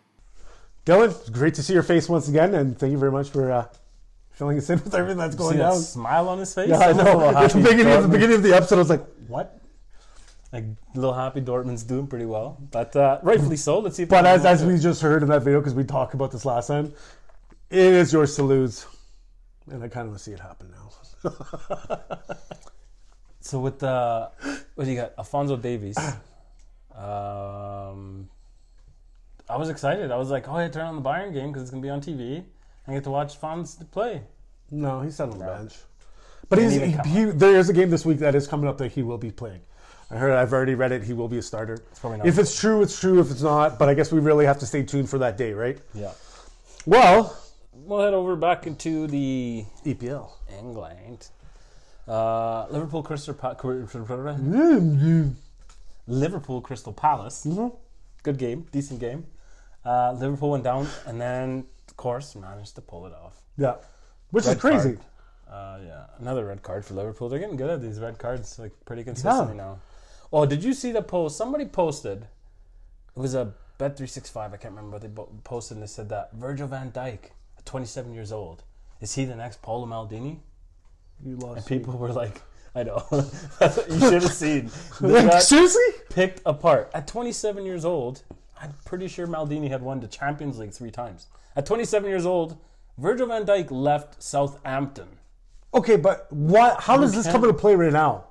Dylan, 0.86 1.32
great 1.32 1.54
to 1.54 1.62
see 1.62 1.72
your 1.72 1.82
face 1.82 2.08
once 2.08 2.28
again, 2.28 2.54
and 2.54 2.78
thank 2.78 2.92
you 2.92 2.98
very 2.98 3.12
much 3.12 3.30
for 3.30 3.50
uh, 3.50 3.66
filling 4.32 4.58
us 4.58 4.68
in 4.68 4.82
with 4.84 4.94
everything 4.94 5.18
that's 5.18 5.34
going 5.34 5.56
See 5.56 5.58
that 5.58 5.74
smile 5.74 6.28
on 6.28 6.38
his 6.38 6.54
face? 6.54 6.68
Yeah, 6.68 6.78
I 6.78 6.92
That 6.92 7.16
was 7.16 7.24
a 7.24 7.32
know. 7.32 7.38
At 7.38 7.50
the 7.52 7.58
beginning, 7.58 7.86
at 7.86 8.00
the 8.02 8.08
beginning 8.08 8.36
of 8.36 8.42
the 8.42 8.54
episode, 8.54 8.76
I 8.76 8.78
was 8.78 8.90
like, 8.90 9.06
"What?" 9.26 9.60
Like, 10.52 10.64
little 10.94 11.14
happy 11.14 11.40
Dortmund's 11.40 11.82
doing 11.82 12.06
pretty 12.06 12.26
well, 12.26 12.58
but 12.70 12.94
uh, 12.94 13.18
rightfully 13.22 13.56
so. 13.56 13.78
Let's 13.78 13.96
see. 13.96 14.02
If 14.04 14.08
But 14.10 14.26
as, 14.26 14.44
as 14.44 14.64
we 14.64 14.78
just 14.78 15.00
heard 15.00 15.22
in 15.22 15.28
that 15.30 15.42
video, 15.42 15.58
because 15.60 15.74
we 15.74 15.84
talked 15.84 16.14
about 16.14 16.30
this 16.30 16.44
last 16.44 16.68
time, 16.68 16.92
it 17.70 17.78
is 17.78 18.12
yours 18.12 18.36
to 18.36 18.42
lose, 18.42 18.86
and 19.70 19.82
I 19.82 19.88
kind 19.88 20.04
of 20.04 20.08
want 20.08 20.18
to 20.18 20.24
see 20.24 20.32
it 20.32 20.40
happen 20.40 20.70
now. 20.70 21.30
so 23.40 23.58
with 23.58 23.78
the 23.78 24.30
what 24.74 24.84
do 24.84 24.90
you 24.90 24.96
got? 24.96 25.14
Alfonso 25.16 25.56
Davies. 25.56 25.98
Um, 26.94 28.28
I 29.48 29.56
was 29.56 29.68
excited. 29.68 30.10
I 30.10 30.16
was 30.16 30.30
like, 30.30 30.48
oh, 30.48 30.56
I 30.56 30.68
turn 30.68 30.86
on 30.86 30.96
the 30.96 31.02
Bayern 31.02 31.32
game 31.32 31.48
because 31.48 31.62
it's 31.62 31.70
gonna 31.70 31.82
be 31.82 31.90
on 31.90 32.00
TV. 32.00 32.44
I 32.86 32.92
get 32.94 33.04
to 33.04 33.10
watch 33.10 33.36
Fons 33.36 33.76
play. 33.90 34.22
No, 34.70 35.00
he's 35.02 35.16
sat 35.16 35.28
on 35.28 35.38
the 35.38 35.44
bench. 35.44 35.74
But 36.48 36.58
he's, 36.58 36.72
Didn't 36.72 36.88
he, 36.88 36.92
even 36.94 37.04
come 37.04 37.12
he, 37.12 37.24
there 37.38 37.56
is 37.56 37.68
a 37.68 37.72
game 37.72 37.90
this 37.90 38.04
week 38.04 38.18
that 38.18 38.34
is 38.34 38.46
coming 38.46 38.68
up 38.68 38.78
that 38.78 38.92
he 38.92 39.02
will 39.02 39.18
be 39.18 39.30
playing. 39.30 39.60
I 40.10 40.16
heard. 40.16 40.32
I've 40.32 40.52
already 40.52 40.74
read 40.74 40.92
it. 40.92 41.02
He 41.02 41.12
will 41.14 41.28
be 41.28 41.38
a 41.38 41.42
starter. 41.42 41.78
probably 42.00 42.18
not. 42.18 42.26
If 42.26 42.38
it's 42.38 42.58
true, 42.58 42.82
it's 42.82 42.98
true. 42.98 43.20
If 43.20 43.30
it's 43.30 43.42
not, 43.42 43.78
but 43.78 43.88
I 43.88 43.94
guess 43.94 44.12
we 44.12 44.20
really 44.20 44.44
have 44.44 44.58
to 44.58 44.66
stay 44.66 44.82
tuned 44.82 45.08
for 45.08 45.18
that 45.18 45.36
day, 45.38 45.52
right? 45.52 45.78
Yeah. 45.94 46.12
Well, 46.86 47.36
We'll 47.76 48.00
head 48.04 48.14
over 48.14 48.36
back 48.36 48.66
into 48.66 49.06
the 49.08 49.64
EPL. 49.84 50.30
England. 50.58 51.28
Uh, 52.06 52.66
Liverpool 52.70 53.02
Crystal 53.02 53.34
pa- 53.34 53.56
Liverpool 56.06 56.60
Crystal 56.60 56.92
Palace. 56.92 57.46
Good 58.22 58.38
game, 58.38 58.66
decent 58.72 59.00
game. 59.00 59.26
Uh, 59.84 60.12
Liverpool 60.12 60.50
went 60.50 60.64
down, 60.64 60.86
and 61.06 61.20
then 61.20 61.64
of 61.88 61.96
course 61.96 62.34
managed 62.34 62.74
to 62.76 62.80
pull 62.80 63.06
it 63.06 63.12
off. 63.12 63.34
Yeah, 63.56 63.74
which 64.30 64.46
Red 64.46 64.56
is 64.56 64.60
crazy. 64.60 64.98
Uh, 65.50 65.78
yeah, 65.84 66.06
another 66.18 66.46
red 66.46 66.62
card 66.62 66.84
for 66.84 66.94
Liverpool. 66.94 67.28
They're 67.28 67.38
getting 67.38 67.56
good 67.56 67.70
at 67.70 67.82
these 67.82 68.00
red 68.00 68.18
cards, 68.18 68.58
like 68.58 68.72
pretty 68.86 69.04
consistently 69.04 69.54
now. 69.54 69.78
Oh, 70.32 70.46
did 70.46 70.64
you 70.64 70.72
see 70.72 70.90
the 70.90 71.02
post? 71.02 71.36
Somebody 71.36 71.66
posted. 71.66 72.26
It 73.16 73.20
was 73.20 73.34
a 73.34 73.52
Bet 73.78 73.96
three 73.96 74.06
six 74.06 74.30
five. 74.30 74.52
I 74.52 74.56
can't 74.56 74.74
remember 74.74 74.96
what 74.98 75.02
they 75.02 75.22
posted. 75.44 75.76
and 75.76 75.82
They 75.82 75.86
said 75.88 76.08
that 76.08 76.32
Virgil 76.32 76.66
Van 76.66 76.90
Dijk, 76.90 77.30
twenty 77.64 77.86
seven 77.86 78.14
years 78.14 78.32
old, 78.32 78.62
is 79.00 79.14
he 79.14 79.24
the 79.24 79.36
next 79.36 79.62
Paolo 79.62 79.86
Maldini? 79.86 80.38
You 81.24 81.36
lost. 81.36 81.58
And 81.58 81.66
people 81.66 81.96
were 81.98 82.12
like, 82.12 82.40
I 82.74 82.82
know. 82.82 83.04
You 83.88 84.00
should 84.00 84.22
have 84.22 84.32
seen. 84.32 84.68
Seriously? 85.40 85.82
picked 86.10 86.40
apart. 86.44 86.90
At 86.94 87.06
27 87.06 87.64
years 87.64 87.84
old, 87.84 88.22
I'm 88.64 88.74
pretty 88.84 89.08
sure 89.08 89.26
Maldini 89.26 89.68
had 89.68 89.82
won 89.82 90.00
the 90.00 90.08
Champions 90.08 90.58
League 90.58 90.72
three 90.72 90.90
times. 90.90 91.26
At 91.54 91.66
27 91.66 92.08
years 92.08 92.24
old, 92.24 92.56
Virgil 92.96 93.26
van 93.26 93.44
Dijk 93.44 93.70
left 93.70 94.22
Southampton. 94.22 95.08
Okay, 95.74 95.96
but 95.96 96.32
what? 96.32 96.80
How 96.80 96.96
does 96.96 97.12
this 97.12 97.26
come 97.26 97.42
into 97.44 97.54
play 97.54 97.74
right 97.74 97.92
now? 97.92 98.24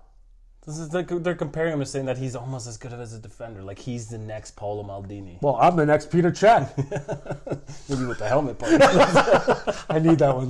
This 0.66 0.80
is 0.80 0.94
like 0.94 1.10
they're 1.10 1.36
comparing 1.36 1.74
him 1.74 1.82
and 1.82 1.88
saying 1.88 2.06
that 2.06 2.18
he's 2.18 2.38
almost 2.38 2.68
as 2.68 2.78
good 2.78 2.94
as 2.94 3.14
a 3.14 3.20
defender. 3.20 3.62
Like 3.62 3.78
he's 3.78 4.08
the 4.08 4.18
next 4.18 4.56
Paolo 4.56 4.82
Maldini. 4.84 5.42
Well, 5.42 5.58
I'm 5.58 5.76
the 5.76 5.86
next 5.86 6.10
Peter 6.10 6.32
Cech. 6.32 6.70
Maybe 7.90 8.06
with 8.06 8.20
the 8.20 8.28
helmet 8.28 8.58
part. 8.58 8.72
I 9.90 10.00
need 10.00 10.20
that 10.20 10.34
one 10.36 10.50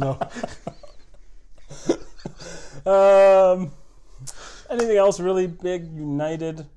though. 2.85 3.51
um, 3.55 3.71
anything 4.69 4.97
else 4.97 5.19
really 5.19 5.47
big? 5.47 5.91
United. 5.91 6.67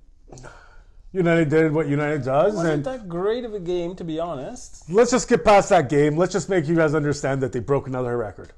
United 1.17 1.49
did 1.49 1.73
what 1.73 1.89
United 1.89 2.23
does, 2.25 2.55
Wasn't 2.55 2.75
and 2.75 2.85
that 2.85 3.09
great 3.09 3.45
of 3.45 3.55
a 3.55 3.61
game, 3.61 3.97
to 3.97 4.05
be 4.05 4.21
honest. 4.21 4.89
let's 4.91 5.11
just 5.11 5.29
get 5.29 5.45
past 5.45 5.69
that 5.71 5.89
game. 5.89 6.17
Let's 6.17 6.33
just 6.33 6.49
make 6.49 6.67
you 6.69 6.77
guys 6.77 6.95
understand 6.95 7.43
that 7.43 7.53
they 7.53 7.61
broke 7.61 7.87
another 7.87 8.17
record. 8.17 8.53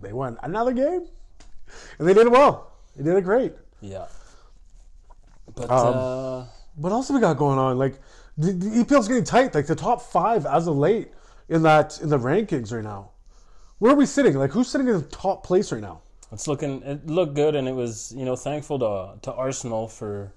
They 0.00 0.12
won 0.12 0.38
another 0.42 0.72
game, 0.72 1.06
and 1.98 2.06
they 2.08 2.14
did 2.14 2.26
it 2.26 2.30
well. 2.30 2.72
They 2.96 3.02
did 3.04 3.16
it 3.16 3.24
great. 3.24 3.52
Yeah. 3.80 4.06
But 5.54 5.70
Um, 5.70 5.94
uh, 5.94 6.44
What 6.76 6.92
else 6.92 7.08
have 7.08 7.14
we 7.14 7.20
got 7.20 7.36
going 7.36 7.58
on? 7.58 7.78
Like 7.78 8.00
the, 8.36 8.52
the 8.52 8.84
EPL's 8.84 9.08
getting 9.08 9.24
tight. 9.24 9.54
Like 9.54 9.66
the 9.66 9.74
top 9.76 10.02
five 10.02 10.46
as 10.46 10.66
of 10.66 10.76
late 10.76 11.08
in 11.48 11.62
that 11.62 12.00
in 12.00 12.08
the 12.08 12.18
rankings 12.18 12.72
right 12.72 12.84
now. 12.84 13.10
Where 13.78 13.92
are 13.92 13.96
we 13.96 14.06
sitting? 14.06 14.34
Like 14.34 14.50
who's 14.50 14.68
sitting 14.68 14.88
in 14.88 14.94
the 14.94 15.06
top 15.06 15.44
place 15.44 15.72
right 15.72 15.82
now? 15.82 16.00
It's 16.32 16.48
looking 16.48 16.82
it 16.82 17.06
looked 17.06 17.34
good, 17.34 17.54
and 17.54 17.68
it 17.68 17.74
was 17.74 18.12
you 18.16 18.24
know 18.24 18.36
thankful 18.36 18.78
to 18.80 19.18
to 19.22 19.32
Arsenal 19.32 19.88
for 19.88 20.32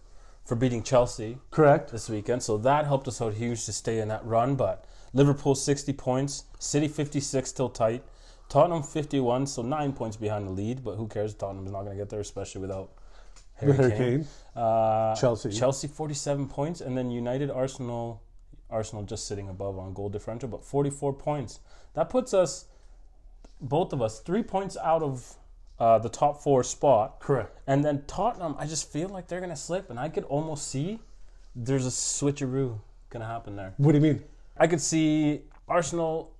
for 0.47 0.55
beating 0.55 0.81
Chelsea 0.81 1.37
Correct. 1.51 1.91
this 1.91 2.09
weekend. 2.09 2.41
So 2.41 2.57
that 2.59 2.85
helped 2.85 3.07
us 3.09 3.21
out 3.21 3.33
huge 3.33 3.65
to 3.65 3.73
stay 3.73 3.99
in 3.99 4.07
that 4.07 4.25
run. 4.25 4.55
But 4.55 4.85
Liverpool 5.13 5.55
sixty 5.55 5.91
points, 5.91 6.45
City 6.57 6.87
fifty 6.87 7.19
six 7.19 7.49
still 7.49 7.69
tight, 7.69 8.03
Tottenham 8.47 8.81
fifty 8.81 9.19
one, 9.19 9.45
so 9.45 9.61
nine 9.61 9.91
points 9.91 10.15
behind 10.15 10.47
the 10.47 10.51
lead. 10.51 10.83
But 10.83 10.95
who 10.95 11.07
cares? 11.07 11.33
Tottenham's 11.33 11.71
not 11.71 11.83
going 11.83 11.97
to 11.97 12.01
get 12.01 12.09
there, 12.09 12.21
especially 12.21 12.61
without 12.61 12.91
Harry, 13.55 13.73
Harry 13.75 13.91
Kane. 13.91 13.97
Kane. 13.99 14.27
Uh, 14.55 15.15
Chelsea. 15.15 15.51
Chelsea 15.51 15.87
forty 15.89 16.13
seven 16.13 16.47
points, 16.47 16.79
and 16.79 16.97
then 16.97 17.11
United 17.11 17.51
Arsenal. 17.51 18.23
Arsenal 18.69 19.03
just 19.03 19.27
sitting 19.27 19.47
above 19.47 19.77
on 19.79 19.93
goal 19.93 20.09
differential, 20.09 20.49
but 20.49 20.61
44 20.61 21.13
points. 21.13 21.61
That 21.93 22.09
puts 22.09 22.33
us, 22.33 22.65
both 23.61 23.93
of 23.93 24.01
us, 24.01 24.19
three 24.19 24.43
points 24.43 24.75
out 24.75 25.01
of 25.01 25.37
uh, 25.79 25.99
the 25.99 26.09
top 26.09 26.41
four 26.41 26.63
spot. 26.63 27.19
Correct. 27.19 27.57
And 27.67 27.83
then 27.83 28.03
Tottenham, 28.07 28.55
I 28.57 28.65
just 28.65 28.91
feel 28.91 29.09
like 29.09 29.27
they're 29.27 29.39
going 29.39 29.51
to 29.51 29.55
slip, 29.55 29.89
and 29.89 29.99
I 29.99 30.09
could 30.09 30.23
almost 30.25 30.67
see 30.67 30.99
there's 31.55 31.85
a 31.85 31.89
switcheroo 31.89 32.79
going 33.09 33.21
to 33.21 33.25
happen 33.25 33.55
there. 33.55 33.73
What 33.77 33.91
do 33.91 33.97
you 33.97 34.01
mean? 34.01 34.23
I 34.57 34.67
could 34.67 34.81
see 34.81 35.41
Arsenal, 35.67 36.33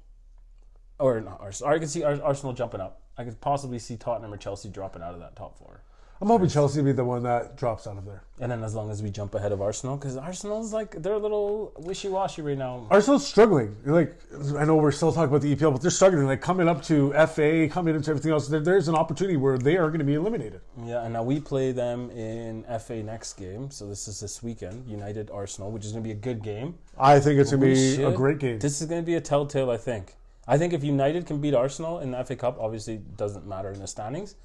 or 1.00 1.22
not 1.22 1.40
Arsenal, 1.42 1.74
I 1.74 1.80
could 1.80 1.90
see 1.90 2.04
Ar- 2.04 2.22
Arsenal 2.22 2.54
jumping 2.54 2.82
up. 2.82 3.02
I 3.18 3.24
could 3.24 3.40
possibly 3.42 3.80
see 3.80 3.98
Tottenham 3.98 4.34
or 4.34 4.38
Chelsea 4.38 4.70
dropping 4.70 5.02
out 5.02 5.14
of 5.14 5.20
that 5.20 5.36
top 5.36 5.58
four. 5.58 5.82
I'm 6.20 6.30
hoping 6.30 6.50
Chelsea 6.50 6.80
will 6.80 6.86
be 6.86 6.92
the 6.94 7.06
one 7.06 7.22
that 7.24 7.58
drops 7.58 7.86
out 7.86 7.98
of 7.98 8.06
there. 8.06 8.24
And 8.40 8.52
then 8.52 8.64
as 8.64 8.74
long 8.74 8.90
as 8.90 9.04
we 9.04 9.12
jump 9.12 9.36
ahead 9.36 9.52
of 9.52 9.62
Arsenal, 9.62 9.98
because 9.98 10.18
Arsenal's 10.18 10.74
like, 10.74 11.02
they're 11.02 11.14
a 11.14 11.20
little 11.20 11.74
wishy 11.78 12.08
washy 12.10 12.42
right 12.42 12.58
now. 12.58 12.88
Arsenal's 12.90 13.26
struggling. 13.26 13.76
Like 13.86 14.20
I 14.58 14.66
know 14.66 14.78
we're 14.78 14.92
still 14.92 15.12
talking 15.12 15.30
about 15.30 15.42
the 15.42 15.56
EPL, 15.56 15.72
but 15.72 15.82
they're 15.82 15.92
struggling. 15.92 16.26
Like 16.26 16.42
coming 16.42 16.68
up 16.68 16.82
to 16.84 17.14
FA, 17.28 17.68
coming 17.70 17.96
into 17.96 18.10
everything 18.10 18.32
else, 18.32 18.48
there, 18.48 18.60
there's 18.60 18.88
an 18.88 18.96
opportunity 18.96 19.38
where 19.38 19.60
they 19.60 19.78
are 19.78 19.88
going 19.88 20.00
to 20.00 20.06
be 20.06 20.16
eliminated. 20.16 20.62
Yeah, 20.84 21.04
and 21.04 21.14
now 21.14 21.24
we 21.24 21.40
play 21.40 21.72
them 21.72 22.10
in 22.12 22.64
FA 22.80 23.04
next 23.04 23.34
game. 23.34 23.70
So 23.70 23.88
this 23.88 24.08
is 24.08 24.20
this 24.20 24.42
weekend, 24.42 24.88
United 24.88 25.30
Arsenal, 25.30 25.72
which 25.72 25.86
is 25.86 25.92
going 25.92 26.04
to 26.04 26.08
be 26.08 26.14
a 26.14 26.20
good 26.20 26.42
game. 26.42 26.76
I 26.98 27.20
think 27.20 27.40
it's 27.40 27.52
going 27.52 27.62
to 27.62 27.98
be 27.98 28.04
a 28.04 28.12
great 28.12 28.40
game. 28.40 28.58
This 28.58 28.82
is 28.82 28.88
going 28.88 29.02
to 29.02 29.06
be 29.06 29.16
a 29.16 29.22
telltale, 29.22 29.70
I 29.70 29.78
think. 29.78 30.16
I 30.48 30.58
think 30.58 30.74
if 30.74 30.84
United 30.84 31.26
can 31.26 31.42
beat 31.42 31.54
Arsenal 31.54 32.00
in 32.00 32.12
the 32.12 32.24
FA 32.24 32.36
Cup, 32.36 32.58
obviously 32.60 32.98
doesn't 33.18 33.46
matter 33.46 33.70
in 33.72 33.80
the 33.80 33.88
standings, 33.88 34.36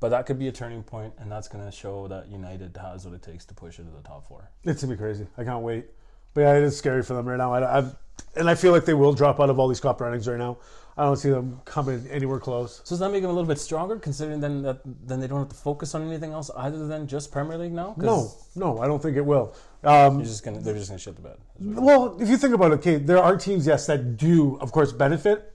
but 0.00 0.10
that 0.10 0.26
could 0.26 0.38
be 0.38 0.48
a 0.48 0.52
turning 0.52 0.82
point, 0.82 1.12
and 1.18 1.30
that's 1.30 1.48
going 1.48 1.64
to 1.64 1.72
show 1.72 2.06
that 2.08 2.28
United 2.28 2.76
has 2.80 3.04
what 3.04 3.14
it 3.14 3.22
takes 3.22 3.44
to 3.46 3.54
push 3.54 3.78
into 3.78 3.90
the 3.90 4.02
top 4.02 4.26
four. 4.28 4.50
It's 4.64 4.82
gonna 4.82 4.94
be 4.94 4.98
crazy. 4.98 5.26
I 5.36 5.44
can't 5.44 5.62
wait. 5.62 5.86
But 6.34 6.42
yeah, 6.42 6.54
it 6.56 6.62
is 6.62 6.76
scary 6.76 7.02
for 7.02 7.14
them 7.14 7.26
right 7.26 7.38
now. 7.38 7.52
I, 7.52 7.78
I've, 7.78 7.96
and 8.36 8.48
I 8.48 8.54
feel 8.54 8.72
like 8.72 8.84
they 8.84 8.94
will 8.94 9.12
drop 9.12 9.40
out 9.40 9.50
of 9.50 9.58
all 9.58 9.66
these 9.68 9.80
cup 9.80 10.00
runnings 10.00 10.28
right 10.28 10.38
now. 10.38 10.58
I 10.96 11.04
don't 11.04 11.16
see 11.16 11.30
them 11.30 11.60
coming 11.64 12.04
anywhere 12.10 12.40
close. 12.40 12.80
So 12.84 12.90
does 12.94 12.98
that 12.98 13.12
make 13.12 13.22
them 13.22 13.30
a 13.30 13.32
little 13.32 13.46
bit 13.46 13.58
stronger, 13.58 13.96
considering 13.96 14.40
then 14.40 14.62
that 14.62 14.80
then 14.84 15.20
they 15.20 15.28
don't 15.28 15.38
have 15.38 15.48
to 15.48 15.54
focus 15.54 15.94
on 15.94 16.06
anything 16.06 16.32
else 16.32 16.50
other 16.54 16.86
than 16.88 17.06
just 17.06 17.30
Premier 17.30 17.56
League 17.56 17.72
now? 17.72 17.94
No, 17.96 18.32
no, 18.56 18.80
I 18.80 18.86
don't 18.88 19.00
think 19.00 19.16
it 19.16 19.24
will. 19.24 19.54
Um, 19.84 20.16
you're 20.16 20.24
just 20.26 20.44
gonna 20.44 20.60
they're 20.60 20.74
just 20.74 20.88
gonna 20.90 20.98
shit 20.98 21.14
the 21.14 21.22
bed. 21.22 21.36
well, 21.60 22.20
if 22.20 22.28
you 22.28 22.36
think 22.36 22.52
about 22.52 22.72
it, 22.72 22.74
okay, 22.74 22.96
there 22.96 23.22
are 23.22 23.36
teams, 23.36 23.64
yes, 23.66 23.86
that 23.86 24.16
do, 24.16 24.58
of 24.60 24.72
course, 24.72 24.92
benefit. 24.92 25.52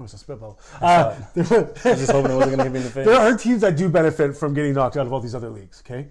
What's 0.00 0.14
a 0.14 0.18
spitball? 0.18 0.58
Uh, 0.80 1.14
I 1.36 1.40
was 1.40 1.48
just 1.84 2.10
hoping 2.10 2.32
it 2.32 2.34
wasn't 2.34 2.56
gonna 2.56 2.62
hit 2.64 2.72
me 2.72 2.78
in 2.78 2.84
the 2.84 2.90
face. 2.90 3.06
there 3.06 3.20
are 3.20 3.36
teams 3.36 3.60
that 3.60 3.76
do 3.76 3.88
benefit 3.90 4.34
from 4.34 4.54
getting 4.54 4.72
knocked 4.72 4.96
out 4.96 5.06
of 5.06 5.12
all 5.12 5.20
these 5.20 5.34
other 5.34 5.50
leagues. 5.50 5.82
Okay, 5.84 6.08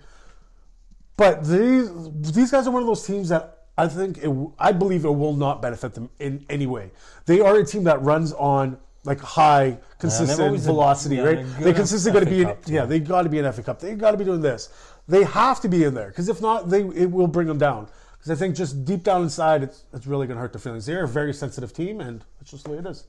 but 1.17 1.43
these 1.43 1.89
these 2.32 2.52
guys 2.52 2.67
are 2.67 2.71
one 2.71 2.84
of 2.84 2.88
those 2.88 3.06
teams 3.06 3.30
that 3.30 3.65
I 3.80 3.88
think 3.88 4.19
it, 4.19 4.30
I 4.60 4.73
believe 4.73 5.06
it 5.06 5.10
will 5.10 5.36
not 5.36 5.62
benefit 5.62 5.95
them 5.95 6.10
in 6.19 6.45
any 6.49 6.67
way. 6.67 6.91
They 7.25 7.39
are 7.39 7.56
a 7.56 7.65
team 7.65 7.84
that 7.86 8.02
runs 8.04 8.32
on 8.34 8.78
like 9.06 9.21
high 9.21 9.80
consistent 9.97 10.56
a- 10.56 10.60
velocity, 10.60 11.15
yeah, 11.15 11.23
right? 11.23 11.45
They 11.60 11.73
consistently 11.73 12.19
got 12.19 12.25
to 12.25 12.30
be 12.30 12.41
in, 12.43 12.75
yeah, 12.75 12.86
they 12.86 12.99
got 12.99 13.23
to 13.23 13.30
be 13.30 13.39
in 13.39 13.52
FA 13.52 13.63
Cup. 13.63 13.80
They 13.80 13.95
got 13.95 14.12
to 14.12 14.17
be 14.17 14.25
doing 14.25 14.41
this. 14.41 14.69
They 15.08 15.23
have 15.23 15.62
to 15.62 15.67
be 15.67 15.84
in 15.84 15.95
there 15.95 16.10
because 16.10 16.30
if 16.30 16.41
not, 16.41 16.69
they 16.69 16.82
it 16.82 17.10
will 17.10 17.28
bring 17.28 17.47
them 17.47 17.58
down. 17.58 17.88
Because 18.17 18.32
I 18.32 18.36
think 18.36 18.56
just 18.56 18.86
deep 18.86 19.04
down 19.04 19.23
inside, 19.23 19.63
it's 19.63 19.86
it's 19.93 20.06
really 20.06 20.28
going 20.28 20.36
to 20.36 20.41
hurt 20.41 20.54
their 20.54 20.60
feelings. 20.60 20.86
They're 20.86 21.06
a 21.06 21.08
very 21.08 21.34
sensitive 21.34 21.73
team, 21.73 22.02
and 22.02 22.23
it's 22.41 22.52
just 22.52 22.65
the 22.65 22.71
way 22.71 22.78
it 22.78 22.86
is. 22.86 23.06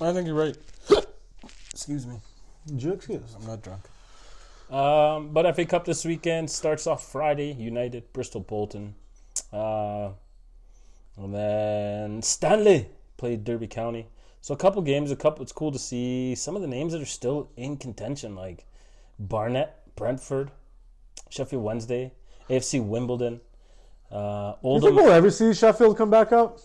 I 0.00 0.12
think 0.12 0.26
you're 0.26 0.36
right. 0.36 0.56
Excuse 1.72 2.06
me. 2.06 2.16
Would 2.70 2.82
you 2.82 2.92
excuse? 2.92 3.34
I'm 3.38 3.46
not 3.46 3.62
drunk. 3.62 3.82
Um, 4.70 5.32
but 5.32 5.54
FA 5.54 5.64
Cup 5.64 5.84
this 5.84 6.04
weekend 6.04 6.50
starts 6.50 6.86
off 6.86 7.10
Friday. 7.12 7.52
United, 7.52 8.12
Bristol, 8.12 8.40
Bolton. 8.40 8.94
Uh, 9.52 10.10
and 11.16 11.32
then 11.32 12.22
Stanley 12.22 12.88
played 13.16 13.44
Derby 13.44 13.68
County. 13.68 14.08
So 14.40 14.52
a 14.54 14.56
couple 14.56 14.82
games, 14.82 15.10
a 15.10 15.16
couple. 15.16 15.42
It's 15.42 15.52
cool 15.52 15.70
to 15.70 15.78
see 15.78 16.34
some 16.34 16.56
of 16.56 16.62
the 16.62 16.68
names 16.68 16.92
that 16.92 17.00
are 17.00 17.06
still 17.06 17.50
in 17.56 17.76
contention, 17.76 18.34
like 18.34 18.66
Barnet, 19.18 19.72
Brentford, 19.94 20.50
Sheffield 21.30 21.62
Wednesday, 21.62 22.12
AFC 22.50 22.84
Wimbledon, 22.84 23.40
uh, 24.10 24.54
You 24.62 24.80
think 24.80 24.96
we'll 24.96 25.10
ever 25.10 25.30
see 25.30 25.52
Sheffield 25.52 25.96
come 25.96 26.10
back 26.10 26.32
up? 26.32 26.58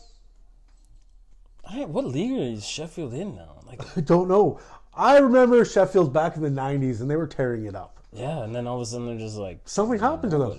I- 1.71 1.85
what 1.85 2.05
league 2.05 2.37
is 2.37 2.65
Sheffield 2.67 3.13
in 3.13 3.35
now? 3.35 3.59
Like, 3.67 3.81
I 3.97 4.01
don't 4.01 4.27
know. 4.27 4.59
I 4.93 5.17
remember 5.19 5.63
Sheffield 5.63 6.11
back 6.13 6.35
in 6.35 6.41
the 6.41 6.49
'90s, 6.49 6.99
and 7.01 7.09
they 7.09 7.15
were 7.15 7.27
tearing 7.27 7.65
it 7.65 7.75
up. 7.75 7.99
yeah, 8.11 8.43
and 8.43 8.53
then 8.53 8.67
all 8.67 8.75
of 8.75 8.81
a 8.81 8.85
sudden 8.85 9.07
they're 9.07 9.17
just 9.17 9.37
like 9.37 9.59
Something 9.65 9.99
happened 9.99 10.31
to 10.31 10.37
them. 10.37 10.51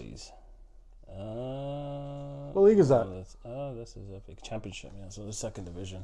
Uh, 1.10 2.52
What 2.52 2.62
league 2.64 2.78
is 2.78 2.88
that? 2.88 3.06
Oh, 3.06 3.10
that's- 3.10 3.36
oh, 3.44 3.74
this 3.74 3.96
is 3.96 4.08
EFL 4.10 4.34
Championship. 4.42 4.92
Yeah, 4.98 5.08
so 5.10 5.24
the 5.24 5.32
second 5.32 5.64
division. 5.64 6.02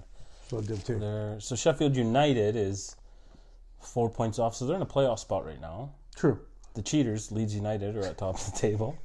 So 0.49 0.61
Div 0.61 0.83
two. 0.85 0.99
They're, 0.99 1.41
so 1.41 1.57
Sheffield 1.57 1.97
United 1.97 2.57
is 2.57 2.97
four 3.81 4.09
points 4.11 4.39
off, 4.39 4.55
so 4.55 4.67
they're 4.67 4.77
in 4.77 4.83
a 4.83 4.87
playoff 4.87 5.19
spot 5.19 5.45
right 5.47 5.61
now. 5.61 5.91
True. 6.17 6.41
The 6.75 6.83
cheaters, 6.83 7.31
Leeds 7.33 7.55
United, 7.55 7.97
are 7.97 8.05
at 8.05 8.19
top 8.19 8.35
of 8.37 8.45
the 8.53 8.59
table. 8.59 8.97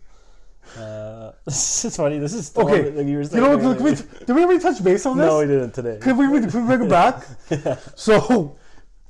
Uh, 0.77 1.31
this 1.45 1.85
is 1.85 1.95
funny. 1.95 2.17
This 2.19 2.33
is 2.33 2.47
still 2.47 2.63
Okay. 2.69 2.89
like 2.91 3.07
you 3.07 3.17
were 3.17 3.23
You 3.23 3.29
know 3.41 3.49
what? 3.49 3.59
earlier. 3.59 3.69
Look, 3.69 3.79
wait, 3.79 4.25
did 4.25 4.35
we 4.35 4.43
already 4.43 4.59
touch 4.59 4.83
base 4.83 5.05
on 5.05 5.17
this? 5.17 5.27
no, 5.27 5.39
we 5.39 5.45
didn't 5.47 5.71
today. 5.71 5.97
Could 6.01 6.17
we, 6.17 6.27
could 6.27 6.53
we 6.53 6.61
bring 6.61 6.83
it 6.83 6.89
back? 6.89 7.25
So, 7.95 8.55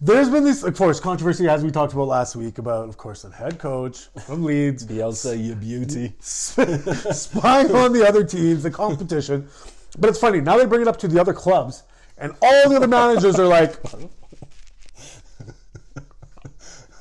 There's 0.01 0.27
been 0.29 0.43
this, 0.43 0.63
of 0.63 0.75
course, 0.75 0.99
controversy 0.99 1.47
as 1.47 1.63
we 1.63 1.71
talked 1.71 1.93
about 1.93 2.07
last 2.09 2.35
week 2.35 2.57
about, 2.57 2.89
of 2.89 2.97
course, 2.97 3.21
the 3.21 3.29
head 3.31 3.57
coach 3.59 4.07
from 4.25 4.43
Leeds 4.43 4.85
Bielsa, 4.85 5.41
you 5.41 5.55
beauty. 5.55 6.13
spying 6.19 7.71
on 7.73 7.93
the 7.93 8.05
other 8.05 8.23
teams, 8.25 8.63
the 8.63 8.71
competition. 8.71 9.47
But 9.97 10.09
it's 10.09 10.19
funny 10.19 10.41
now 10.41 10.57
they 10.57 10.65
bring 10.65 10.81
it 10.81 10.87
up 10.89 10.97
to 10.99 11.07
the 11.07 11.21
other 11.21 11.33
clubs, 11.33 11.83
and 12.17 12.33
all 12.41 12.67
the 12.69 12.75
other 12.75 12.87
managers 12.87 13.39
are 13.39 13.47
like, 13.47 13.77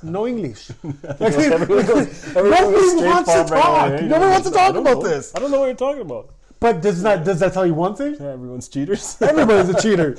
"No 0.02 0.26
English." 0.26 0.70
Like, 0.84 1.20
Everyone 1.20 1.86
goes- 1.86 2.36
everyone 2.36 2.50
nobody 2.50 3.04
wants 3.04 3.32
to 3.32 3.40
right 3.42 3.48
talk. 3.48 4.02
Nobody 4.02 4.30
wants 4.30 4.48
to 4.48 4.54
talk 4.54 4.74
about 4.74 4.98
know. 4.98 5.08
this. 5.08 5.32
I 5.34 5.38
don't 5.38 5.50
know 5.50 5.60
what 5.60 5.66
you're 5.66 5.74
talking 5.74 6.02
about. 6.02 6.34
But 6.60 6.80
does 6.80 7.02
that 7.02 7.24
does 7.24 7.40
that 7.40 7.52
tell 7.52 7.66
you 7.66 7.74
one 7.74 7.96
thing? 7.96 8.14
Yeah, 8.20 8.28
everyone's 8.28 8.68
cheaters. 8.68 9.16
Everybody's 9.20 9.68
a 9.74 9.82
cheater. 9.82 10.14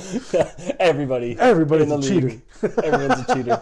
Everybody. 0.78 1.38
Everybody's 1.40 1.90
a 1.90 1.96
league. 1.98 2.42
Everyone's 2.84 3.22
a 3.30 3.34
cheater. 3.34 3.62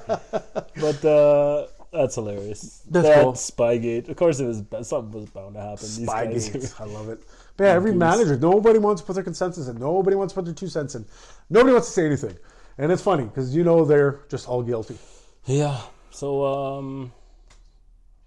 But 0.81 1.05
uh, 1.05 1.67
that's 1.93 2.15
hilarious. 2.15 2.81
That's 2.89 3.07
that 3.07 3.23
cool. 3.23 3.33
Spygate. 3.33 4.09
Of 4.09 4.15
course, 4.15 4.39
it 4.39 4.45
was 4.45 4.63
something 4.87 5.11
was 5.11 5.29
bound 5.29 5.53
to 5.55 5.61
happen. 5.61 5.85
Spygate. 5.85 6.81
I 6.81 6.85
love 6.85 7.09
it. 7.09 7.19
But 7.55 7.65
yeah, 7.65 7.73
every 7.73 7.93
manager, 7.93 8.35
nobody 8.37 8.79
wants 8.79 9.01
to 9.01 9.05
put 9.05 9.13
their 9.13 9.23
consensus 9.23 9.67
in. 9.67 9.77
Nobody 9.77 10.15
wants 10.15 10.33
to 10.33 10.39
put 10.39 10.45
their 10.45 10.53
two 10.55 10.67
cents 10.67 10.95
in. 10.95 11.05
Nobody 11.51 11.73
wants 11.73 11.87
to 11.89 11.93
say 11.93 12.05
anything. 12.07 12.35
And 12.79 12.91
it's 12.91 13.03
funny 13.03 13.25
because 13.25 13.55
you 13.55 13.63
know 13.63 13.85
they're 13.85 14.21
just 14.29 14.47
all 14.47 14.63
guilty. 14.63 14.97
Yeah. 15.45 15.79
So 16.11 16.45
um, 16.45 17.11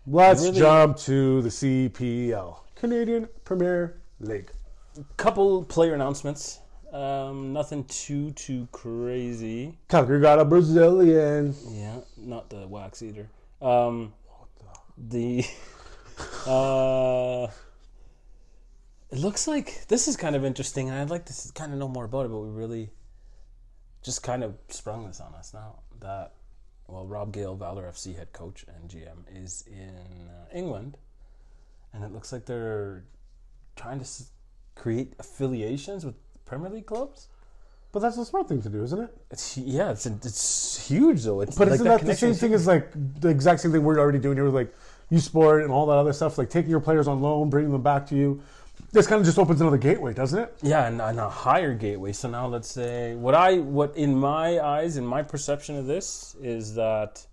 Let's 0.07 0.43
Really- 0.43 0.59
jump 0.59 0.97
to 0.99 1.41
the 1.43 1.49
CPL, 1.49 2.61
Canadian 2.75 3.29
Premier 3.45 4.01
League. 4.21 4.51
couple 5.17 5.65
player 5.65 5.95
announcements. 5.95 6.61
Um, 6.93 7.53
nothing 7.53 7.85
too 7.85 8.31
too 8.33 8.69
crazy. 8.71 9.77
Calgary 9.89 10.21
got 10.21 10.39
a 10.39 10.45
Brazilian. 10.45 11.55
Yeah, 11.69 12.01
not 12.17 12.51
the 12.51 12.69
wax 12.69 13.03
eater. 13.03 13.29
Um, 13.61 14.13
the 14.97 15.45
uh, 16.47 17.49
it 19.11 19.19
looks 19.19 19.49
like 19.49 19.87
this 19.89 20.07
is 20.07 20.17
kind 20.17 20.37
of 20.37 20.45
interesting, 20.45 20.89
and 20.91 20.99
I'd 20.99 21.11
like 21.11 21.25
to 21.27 21.53
kind 21.55 21.73
of 21.73 21.79
know 21.79 21.89
more 21.89 22.05
about 22.05 22.27
it. 22.27 22.29
But 22.29 22.39
we 22.41 22.51
really 22.51 22.91
just 24.03 24.23
kind 24.23 24.45
of 24.45 24.55
sprung 24.69 25.07
this 25.07 25.19
on 25.21 25.35
us 25.35 25.53
now 25.55 25.81
that 26.01 26.35
well, 26.89 27.07
Rob 27.07 27.33
Gale, 27.33 27.55
Valor 27.55 27.85
FC 27.91 28.17
head 28.17 28.33
coach 28.33 28.65
and 28.69 28.89
GM, 28.91 29.25
is 29.45 29.65
in 29.67 30.29
uh, 30.29 30.47
England, 30.57 30.97
and 31.93 32.05
it 32.05 32.13
looks 32.13 32.33
like 32.33 32.47
they're 32.47 33.05
trying 33.77 33.99
to 33.99 34.05
s- 34.05 34.31
create 34.75 35.15
affiliations 35.19 36.05
with 36.05 36.15
Premier 36.45 36.71
League 36.71 36.87
clubs. 36.87 37.29
But 37.93 38.01
that's 38.01 38.17
the 38.17 38.25
smart 38.25 38.49
thing 38.49 38.61
to 38.63 38.69
do, 38.69 38.83
isn't 38.83 39.01
it? 39.01 39.17
It's 39.31 39.57
yeah, 39.57 39.93
it's 39.93 40.05
it's 40.05 40.89
huge 40.89 41.23
though. 41.23 41.41
It's 41.43 41.57
But 41.57 41.69
like 41.69 41.75
isn't 41.77 41.87
that, 41.87 42.01
the 42.01 42.15
same 42.15 42.35
thing 42.35 42.53
as 42.53 42.67
like 42.67 42.91
the 43.21 43.29
exact 43.29 43.61
same 43.61 43.71
thing 43.71 43.85
we're 43.85 44.01
already 44.01 44.19
doing 44.19 44.37
here 44.37 44.45
with 44.45 44.55
like 44.55 44.75
U 45.11 45.21
Sport 45.21 45.63
and 45.63 45.71
all 45.71 45.87
that 45.87 45.93
other 45.97 46.13
stuff? 46.13 46.37
Like 46.37 46.51
taking 46.51 46.71
your 46.71 46.81
players 46.81 47.07
on 47.07 47.21
loan, 47.21 47.51
bringing 47.51 47.71
them 47.71 47.83
back 47.83 48.05
to 48.09 48.17
you. 48.17 48.43
This 48.93 49.07
kind 49.09 49.19
of 49.21 49.27
just 49.27 49.39
opens 49.39 49.61
another 49.61 49.77
gateway, 49.77 50.15
doesn't 50.15 50.39
it? 50.39 50.55
Yeah, 50.63 50.87
and, 50.87 51.01
and 51.01 51.19
a 51.19 51.29
higher 51.29 51.75
gateway. 51.75 52.13
So 52.13 52.29
now 52.29 52.47
let's 52.47 52.71
say 52.71 53.15
what 53.17 53.35
I 53.35 53.59
what 53.59 53.97
in 53.97 54.15
my 54.15 54.61
eyes, 54.61 54.97
in 54.97 55.05
my 55.05 55.23
perception 55.23 55.77
of 55.77 55.87
this 55.87 56.37
is 56.41 56.75
that. 56.77 57.27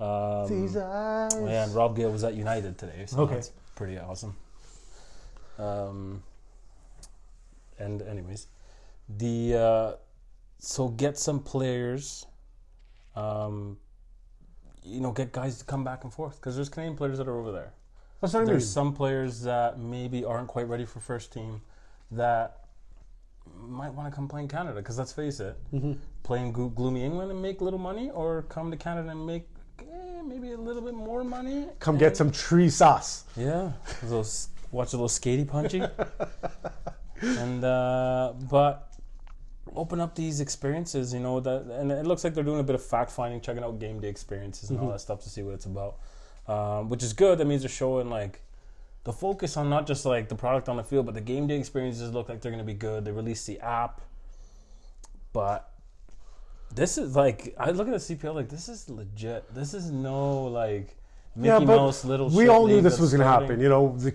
Um, 0.00 0.48
These 0.48 0.76
eyes. 0.76 1.32
yeah, 1.34 1.64
and 1.64 1.74
Rob 1.74 1.96
Gale 1.96 2.10
was 2.10 2.24
at 2.24 2.34
United 2.34 2.78
today, 2.78 3.04
so 3.06 3.20
Okay. 3.20 3.34
that's 3.34 3.52
pretty 3.76 3.98
awesome. 3.98 4.36
Um, 5.58 6.22
and 7.78 8.02
anyways, 8.02 8.46
the 9.08 9.54
uh, 9.56 9.92
so 10.58 10.88
get 10.88 11.18
some 11.18 11.40
players. 11.40 12.26
Um, 13.16 13.78
you 14.82 15.00
know, 15.00 15.12
get 15.12 15.32
guys 15.32 15.58
to 15.58 15.64
come 15.64 15.84
back 15.84 16.04
and 16.04 16.12
forth 16.12 16.36
because 16.36 16.56
there's 16.56 16.68
Canadian 16.68 16.96
players 16.96 17.18
that 17.18 17.28
are 17.28 17.38
over 17.38 17.52
there. 17.52 17.72
That's 18.24 18.34
what 18.34 18.40
I 18.40 18.42
mean. 18.44 18.52
There's 18.52 18.68
some 18.70 18.92
players 18.94 19.42
that 19.42 19.78
maybe 19.78 20.24
aren't 20.24 20.48
quite 20.48 20.68
ready 20.68 20.84
for 20.86 21.00
first 21.00 21.32
team 21.32 21.60
that 22.12 22.60
might 23.54 23.92
want 23.92 24.10
to 24.10 24.14
come 24.14 24.26
play 24.28 24.40
in 24.40 24.48
Canada 24.48 24.76
because 24.80 24.98
let's 24.98 25.12
face 25.12 25.40
it, 25.40 25.56
Mm-hmm. 25.74 25.92
play 26.22 26.40
in 26.40 26.50
glo- 26.52 26.68
gloomy 26.68 27.04
England 27.04 27.30
and 27.30 27.40
make 27.42 27.60
little 27.60 27.78
money, 27.78 28.10
or 28.10 28.42
come 28.48 28.70
to 28.70 28.76
Canada 28.76 29.10
and 29.10 29.26
make 29.26 29.46
eh, 29.80 30.22
maybe 30.24 30.52
a 30.52 30.56
little 30.56 30.80
bit 30.82 30.94
more 30.94 31.22
money. 31.24 31.66
Come 31.80 31.98
get 31.98 32.16
some 32.16 32.30
tree 32.30 32.70
sauce. 32.70 33.24
Yeah, 33.36 33.72
those 34.04 34.48
watch 34.72 34.92
a 34.94 34.96
little 34.96 35.08
skatey 35.08 35.46
punchy, 35.46 35.82
and 37.20 37.64
uh, 37.64 38.32
but 38.50 38.90
open 39.76 40.00
up 40.00 40.14
these 40.14 40.40
experiences. 40.40 41.12
You 41.12 41.20
know 41.20 41.40
that, 41.40 41.62
and 41.78 41.92
it 41.92 42.06
looks 42.06 42.24
like 42.24 42.34
they're 42.34 42.44
doing 42.44 42.60
a 42.60 42.64
bit 42.64 42.74
of 42.74 42.82
fact 42.84 43.10
finding, 43.10 43.40
checking 43.40 43.62
out 43.64 43.78
game 43.78 44.00
day 44.00 44.08
experiences 44.08 44.70
and 44.70 44.80
all 44.80 44.88
that 44.90 45.00
stuff 45.00 45.22
to 45.24 45.28
see 45.28 45.42
what 45.42 45.54
it's 45.54 45.66
about, 45.66 45.96
um, 46.46 46.88
which 46.88 47.02
is 47.02 47.12
good. 47.12 47.38
That 47.38 47.46
means 47.46 47.62
they're 47.62 47.68
showing 47.68 48.10
like 48.10 48.40
the 49.04 49.12
focus 49.12 49.56
on 49.56 49.68
not 49.68 49.86
just 49.86 50.04
like 50.04 50.28
the 50.28 50.34
product 50.34 50.68
on 50.68 50.76
the 50.76 50.84
field, 50.84 51.06
but 51.06 51.14
the 51.14 51.20
game 51.20 51.46
day 51.46 51.58
experiences 51.58 52.12
look 52.12 52.28
like 52.28 52.40
they're 52.40 52.52
going 52.52 52.64
to 52.64 52.66
be 52.66 52.74
good. 52.74 53.04
They 53.04 53.12
released 53.12 53.46
the 53.46 53.60
app, 53.60 54.00
but 55.32 55.70
this 56.74 56.98
is 56.98 57.14
like 57.14 57.54
I 57.58 57.70
look 57.70 57.86
at 57.88 57.92
the 57.92 58.16
CPL 58.16 58.34
like 58.34 58.48
this 58.48 58.68
is 58.68 58.88
legit. 58.88 59.54
This 59.54 59.74
is 59.74 59.90
no 59.90 60.44
like 60.44 60.96
Mickey 61.36 61.48
yeah, 61.48 61.58
but 61.58 61.76
Mouse 61.76 62.04
little. 62.04 62.28
we 62.28 62.48
all 62.48 62.66
knew 62.66 62.80
this 62.80 63.00
was 63.00 63.10
going 63.10 63.20
to 63.20 63.26
happen. 63.26 63.58
You 63.58 63.68
know, 63.68 63.96
the, 63.98 64.14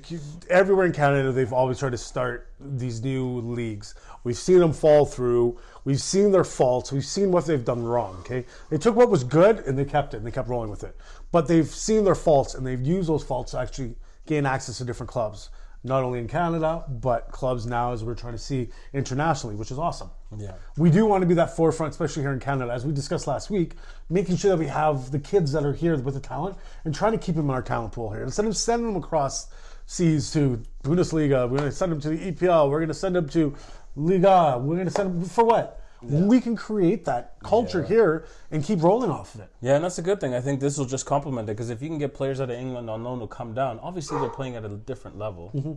everywhere 0.50 0.86
in 0.86 0.94
Canada, 0.94 1.34
they've 1.34 1.52
always 1.52 1.78
tried 1.78 1.92
to 1.92 1.98
start 1.98 2.50
these 2.60 3.04
new 3.04 3.42
leagues. 3.42 3.96
We've 4.24 4.38
seen 4.38 4.60
them 4.60 4.72
fall 4.72 5.06
through. 5.06 5.60
We've 5.84 6.00
seen 6.00 6.32
their 6.32 6.46
faults. 6.46 6.92
We've 6.92 7.06
seen 7.06 7.32
what 7.32 7.46
they've 7.46 7.64
done 7.64 7.84
wrong. 7.84 8.18
Okay, 8.20 8.46
they 8.70 8.78
took 8.78 8.96
what 8.96 9.10
was 9.10 9.26
good 9.26 9.60
and 9.60 9.78
they 9.78 9.86
kept 9.86 10.14
it. 10.14 10.18
and 10.18 10.26
They 10.26 10.32
kept 10.32 10.48
rolling 10.48 10.70
with 10.70 10.84
it. 10.84 10.96
But 11.32 11.48
they've 11.48 11.68
seen 11.68 12.06
their 12.06 12.16
faults 12.16 12.56
and 12.56 12.66
they've 12.66 12.82
used 12.82 13.10
those 13.10 13.24
faults 13.24 13.52
to 13.52 13.60
actually 13.60 13.96
gain 14.26 14.46
access 14.46 14.78
to 14.78 14.86
different 14.86 15.10
clubs, 15.10 15.50
not 15.84 16.04
only 16.04 16.20
in 16.20 16.28
Canada 16.28 16.84
but 16.88 17.32
clubs 17.32 17.66
now 17.66 17.94
as 17.94 18.04
we're 18.04 18.16
trying 18.16 18.34
to 18.34 18.40
see 18.40 18.70
internationally, 18.94 19.56
which 19.56 19.72
is 19.72 19.80
awesome. 19.80 20.10
Yeah. 20.38 20.54
We 20.78 20.92
do 20.92 21.06
want 21.06 21.22
to 21.22 21.28
be 21.28 21.34
that 21.36 21.56
forefront, 21.56 21.92
especially 21.92 22.24
here 22.24 22.34
in 22.34 22.40
Canada, 22.40 22.72
as 22.72 22.86
we 22.86 22.94
discussed 22.94 23.28
last 23.28 23.50
week, 23.50 23.74
making 24.10 24.38
sure 24.38 24.52
that 24.52 24.58
we 24.58 24.68
have 24.68 25.12
the 25.12 25.20
kids 25.20 25.52
that 25.54 25.66
are 25.66 25.74
here 25.74 25.98
with 25.98 26.14
the 26.14 26.20
talent 26.20 26.58
and 26.86 26.94
trying 26.94 27.14
to 27.14 27.18
keep 27.18 27.36
them 27.36 27.46
in 27.46 27.52
our 27.52 27.62
talent 27.62 27.94
pool 27.94 28.12
here. 28.12 28.24
Instead 28.24 28.46
of 28.46 28.56
sending 28.56 28.94
them 28.94 29.02
across 29.02 29.48
seas 29.86 30.32
to 30.32 30.62
Bundesliga, 30.84 31.50
we're 31.50 31.58
going 31.58 31.70
to 31.70 31.76
send 31.76 31.92
them 31.92 32.02
to 32.02 32.10
the 32.10 32.32
EPL, 32.32 32.70
we're 32.70 32.78
going 32.78 32.90
to 32.90 32.94
send 32.94 33.16
them 33.16 33.28
to 33.30 33.56
Liga, 33.96 34.58
we're 34.60 34.76
going 34.76 34.86
to 34.86 34.92
send 34.92 35.22
them 35.22 35.30
for 35.30 35.44
what? 35.44 35.79
We 36.02 36.40
can 36.40 36.56
create 36.56 37.06
that 37.06 37.36
culture 37.44 37.84
here 37.84 38.26
and 38.52 38.64
keep 38.64 38.82
rolling 38.82 39.12
off 39.12 39.36
of 39.36 39.42
it. 39.42 39.50
Yeah, 39.62 39.76
and 39.76 39.84
that's 39.84 39.98
a 39.98 40.02
good 40.02 40.20
thing. 40.22 40.34
I 40.34 40.42
think 40.42 40.60
this 40.60 40.78
will 40.78 40.86
just 40.86 41.06
complement 41.06 41.50
it 41.50 41.54
because 41.54 41.70
if 41.70 41.82
you 41.82 41.90
can 41.90 41.98
get 41.98 42.14
players 42.14 42.40
out 42.40 42.50
of 42.50 42.58
England 42.58 42.90
on 42.90 43.04
loan 43.04 43.20
to 43.20 43.28
come 43.28 43.54
down, 43.54 43.80
obviously 43.80 44.20
they're 44.20 44.30
playing 44.30 44.56
at 44.56 44.64
a 44.64 44.70
different 44.70 45.18
level. 45.18 45.52
Mm-hmm. 45.54 45.74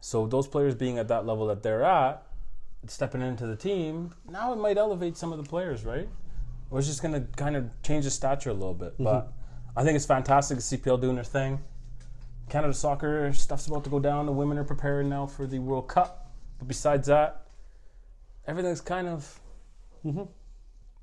So 0.00 0.26
those 0.26 0.46
players 0.46 0.74
being 0.74 0.98
at 0.98 1.08
that 1.08 1.26
level 1.26 1.46
that 1.48 1.62
they're 1.62 1.84
at, 1.84 2.22
stepping 2.86 3.22
into 3.22 3.46
the 3.46 3.56
team, 3.56 4.14
now 4.28 4.52
it 4.52 4.56
might 4.56 4.78
elevate 4.78 5.16
some 5.16 5.32
of 5.32 5.42
the 5.42 5.48
players, 5.48 5.84
right? 5.84 6.08
Or 6.70 6.78
it's 6.78 6.88
just 6.88 7.02
going 7.02 7.14
to 7.14 7.20
kind 7.36 7.56
of 7.56 7.68
change 7.82 8.04
the 8.04 8.10
stature 8.10 8.50
a 8.50 8.54
little 8.54 8.74
bit. 8.74 8.94
Mm-hmm. 8.94 9.04
But 9.04 9.32
I 9.76 9.84
think 9.84 9.96
it's 9.96 10.06
fantastic. 10.06 10.58
The 10.58 10.62
CPL 10.62 11.00
doing 11.00 11.16
their 11.16 11.24
thing. 11.24 11.60
Canada 12.48 12.74
soccer 12.74 13.32
stuff's 13.32 13.66
about 13.66 13.84
to 13.84 13.90
go 13.90 14.00
down. 14.00 14.26
The 14.26 14.32
women 14.32 14.58
are 14.58 14.64
preparing 14.64 15.08
now 15.08 15.26
for 15.26 15.46
the 15.46 15.58
World 15.58 15.88
Cup. 15.88 16.30
But 16.58 16.68
besides 16.68 17.06
that, 17.08 17.46
everything's 18.46 18.80
kind 18.80 19.08
of. 19.08 19.40
Mm-hmm. 20.04 20.22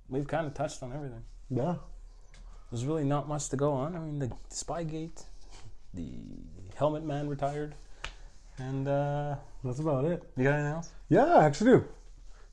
We've 0.10 0.28
kind 0.28 0.48
of 0.48 0.54
touched 0.54 0.82
on 0.84 0.94
everything 0.94 1.22
Yeah. 1.50 1.76
there's 2.72 2.86
really 2.86 3.04
not 3.04 3.28
much 3.28 3.50
to 3.50 3.58
go 3.58 3.74
on. 3.74 3.96
I 3.96 4.00
mean, 4.00 4.20
the 4.20 4.32
Spygate, 4.50 5.26
the 5.94 6.14
Helmet 6.76 7.04
Man 7.04 7.28
retired, 7.28 7.76
and 8.58 8.88
uh, 8.88 9.36
That's 9.64 9.80
about 9.80 10.06
it. 10.06 10.24
you 10.38 10.46
got 10.46 10.54
anything 10.54 10.72
else? 10.74 10.92
Yeah, 11.10 11.26
I 11.26 11.44
actually 11.44 11.72
do. 11.72 11.86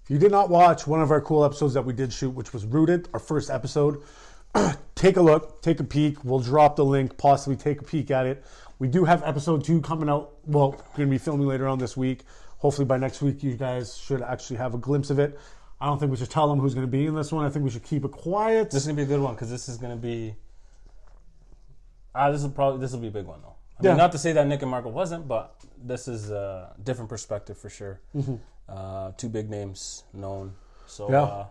If 0.03 0.11
you 0.11 0.19
did 0.19 0.33
not 0.33 0.51
watch 0.51 0.87
one 0.87 1.01
of 1.01 1.11
our 1.11 1.21
cool 1.21 1.45
episodes 1.45 1.73
that 1.75 1.85
we 1.85 1.93
did 1.95 2.13
shoot, 2.13 2.31
which 2.31 2.53
was 2.53 2.67
Rooted, 2.67 3.09
our 3.15 3.21
first 3.21 3.49
episode, 3.51 4.03
take 4.95 5.17
a 5.17 5.23
look, 5.23 5.63
take 5.63 5.81
a 5.81 5.85
peek. 5.85 6.23
We'll 6.25 6.41
drop 6.41 6.77
the 6.77 6.85
link, 6.85 7.17
possibly 7.17 7.57
take 7.57 7.81
a 7.81 7.85
peek 7.85 8.11
at 8.11 8.27
it. 8.27 8.45
We 8.79 8.89
do 8.89 9.05
have 9.05 9.23
episode 9.23 9.65
two 9.65 9.81
coming 9.81 10.09
out. 10.11 10.33
Well, 10.45 10.73
going 10.97 11.09
to 11.09 11.11
be 11.11 11.17
filming 11.19 11.47
later 11.47 11.67
on 11.69 11.79
this 11.79 11.97
week. 11.97 12.25
Hopefully 12.59 12.85
by 12.87 12.97
next 12.97 13.21
week, 13.23 13.43
you 13.43 13.55
guys 13.55 13.97
should 13.97 14.23
actually 14.23 14.57
have 14.57 14.75
a 14.75 14.79
glimpse 14.79 15.11
of 15.11 15.19
it. 15.19 15.39
I 15.81 15.87
don't 15.87 15.99
think 15.99 16.11
we 16.11 16.17
should 16.17 16.31
tell 16.31 16.49
them 16.49 16.59
who's 16.61 16.73
going 16.75 16.87
to 16.87 16.91
be 16.91 17.07
in 17.07 17.15
this 17.15 17.31
one. 17.33 17.45
I 17.45 17.51
think 17.51 17.65
we 17.65 17.71
should 17.71 17.83
keep 17.85 18.05
it 18.05 18.11
quiet. 18.13 18.71
This 18.71 18.83
is 18.83 18.87
gonna 18.87 18.97
be 18.97 19.03
a 19.03 19.07
good 19.07 19.21
one 19.21 19.35
because 19.35 19.51
this 19.51 19.69
is 19.69 19.77
gonna 19.77 19.97
be. 19.97 20.35
Ah, 22.15 22.31
this 22.31 22.43
will 22.43 22.51
probably 22.51 22.81
this 22.81 22.93
will 22.93 23.01
be 23.01 23.09
a 23.09 23.11
big 23.13 23.27
one 23.27 23.41
though. 23.43 23.55
I 23.79 23.83
Yeah. 23.83 23.91
mean, 23.91 23.99
not 23.99 24.13
to 24.13 24.19
say 24.19 24.33
that 24.33 24.47
Nick 24.47 24.63
and 24.63 24.71
Marco 24.71 24.89
wasn't, 24.89 25.27
but 25.27 25.57
this 25.83 26.07
is 26.09 26.31
a 26.31 26.75
different 26.83 27.11
perspective 27.11 27.59
for 27.59 27.69
sure. 27.69 28.01
Mm-hmm. 28.15 28.37
Uh, 28.69 29.11
two 29.17 29.29
big 29.29 29.51
names 29.51 30.05
known. 30.13 30.55
So 30.87 31.11
Yeah. 31.11 31.23
uh, 31.23 31.47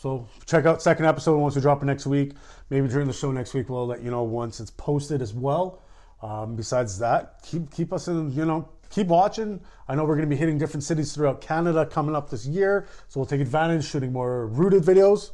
So 0.00 0.26
check 0.44 0.66
out 0.66 0.82
second 0.82 1.06
episode 1.06 1.38
once 1.38 1.54
we 1.56 1.62
drop 1.62 1.82
it 1.82 1.86
next 1.86 2.06
week. 2.06 2.34
Maybe 2.68 2.86
during 2.88 3.06
the 3.06 3.12
show 3.14 3.32
next 3.32 3.54
week 3.54 3.70
we'll 3.70 3.86
let 3.86 4.02
you 4.02 4.10
know 4.10 4.22
once 4.22 4.60
it's 4.60 4.70
posted 4.70 5.22
as 5.22 5.32
well. 5.32 5.80
Um, 6.22 6.54
besides 6.56 6.98
that, 6.98 7.42
keep 7.42 7.70
keep 7.70 7.92
us 7.92 8.06
in 8.08 8.30
you 8.32 8.44
know 8.44 8.68
keep 8.94 9.08
watching. 9.08 9.60
I 9.88 9.94
know 9.94 10.04
we're 10.04 10.14
going 10.14 10.28
to 10.28 10.34
be 10.34 10.38
hitting 10.38 10.56
different 10.56 10.84
cities 10.84 11.12
throughout 11.12 11.40
Canada 11.40 11.84
coming 11.84 12.14
up 12.14 12.30
this 12.30 12.46
year, 12.46 12.86
so 13.08 13.18
we'll 13.18 13.26
take 13.26 13.40
advantage 13.40 13.84
shooting 13.84 14.12
more 14.12 14.46
rooted 14.46 14.82
videos. 14.84 15.32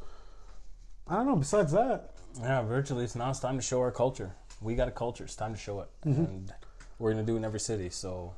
I 1.07 1.17
don't 1.17 1.27
know. 1.27 1.37
Besides 1.37 1.73
that, 1.73 2.15
Yeah, 2.41 2.63
virtually. 2.63 3.05
It's 3.05 3.15
now 3.17 3.31
it's 3.31 3.41
time 3.41 3.57
to 3.57 3.63
show 3.63 3.81
our 3.81 3.91
culture. 3.91 4.33
We 4.63 4.75
got 4.75 4.89
a 4.89 4.93
culture. 4.93 5.25
It's 5.25 5.35
time 5.37 5.53
to 5.53 5.59
show 5.59 5.81
it, 5.81 5.89
and 6.05 6.53
we're 6.99 7.11
gonna 7.13 7.25
do 7.25 7.35
it 7.35 7.39
in 7.39 7.45
every 7.45 7.61
city. 7.61 7.91
So, 7.91 8.35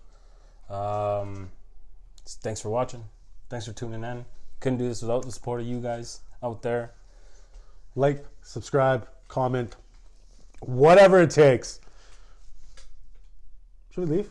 um, 0.70 1.50
thanks 2.26 2.60
for 2.60 2.70
watching. 2.70 3.04
Thanks 3.48 3.66
for 3.66 3.72
tuning 3.72 4.02
in. 4.02 4.24
Couldn't 4.60 4.78
do 4.78 4.88
this 4.88 5.02
without 5.02 5.24
the 5.24 5.32
support 5.32 5.60
of 5.60 5.66
you 5.66 5.80
guys 5.80 6.20
out 6.42 6.62
there. 6.62 6.92
like, 7.94 8.24
subscribe, 8.40 9.06
comment, 9.28 9.76
whatever 10.60 11.20
it 11.20 11.30
takes. 11.30 11.78
Should 13.90 14.08
we 14.08 14.16
leave? 14.16 14.30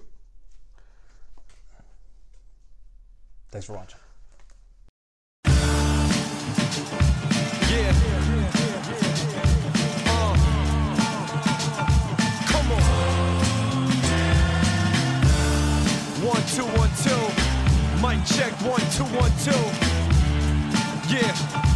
Thanks 3.51 3.67
for 3.67 3.73
watching. 3.73 3.99
Yeah. 7.69 7.91
One, 16.23 16.43
two, 16.47 16.63
one, 16.77 16.89
two. 17.03 17.21
Mic 18.01 18.25
check. 18.25 18.53
One, 18.61 18.79
two, 18.91 19.03
one, 19.17 19.31
two. 19.43 19.51
Yeah. 21.13 21.70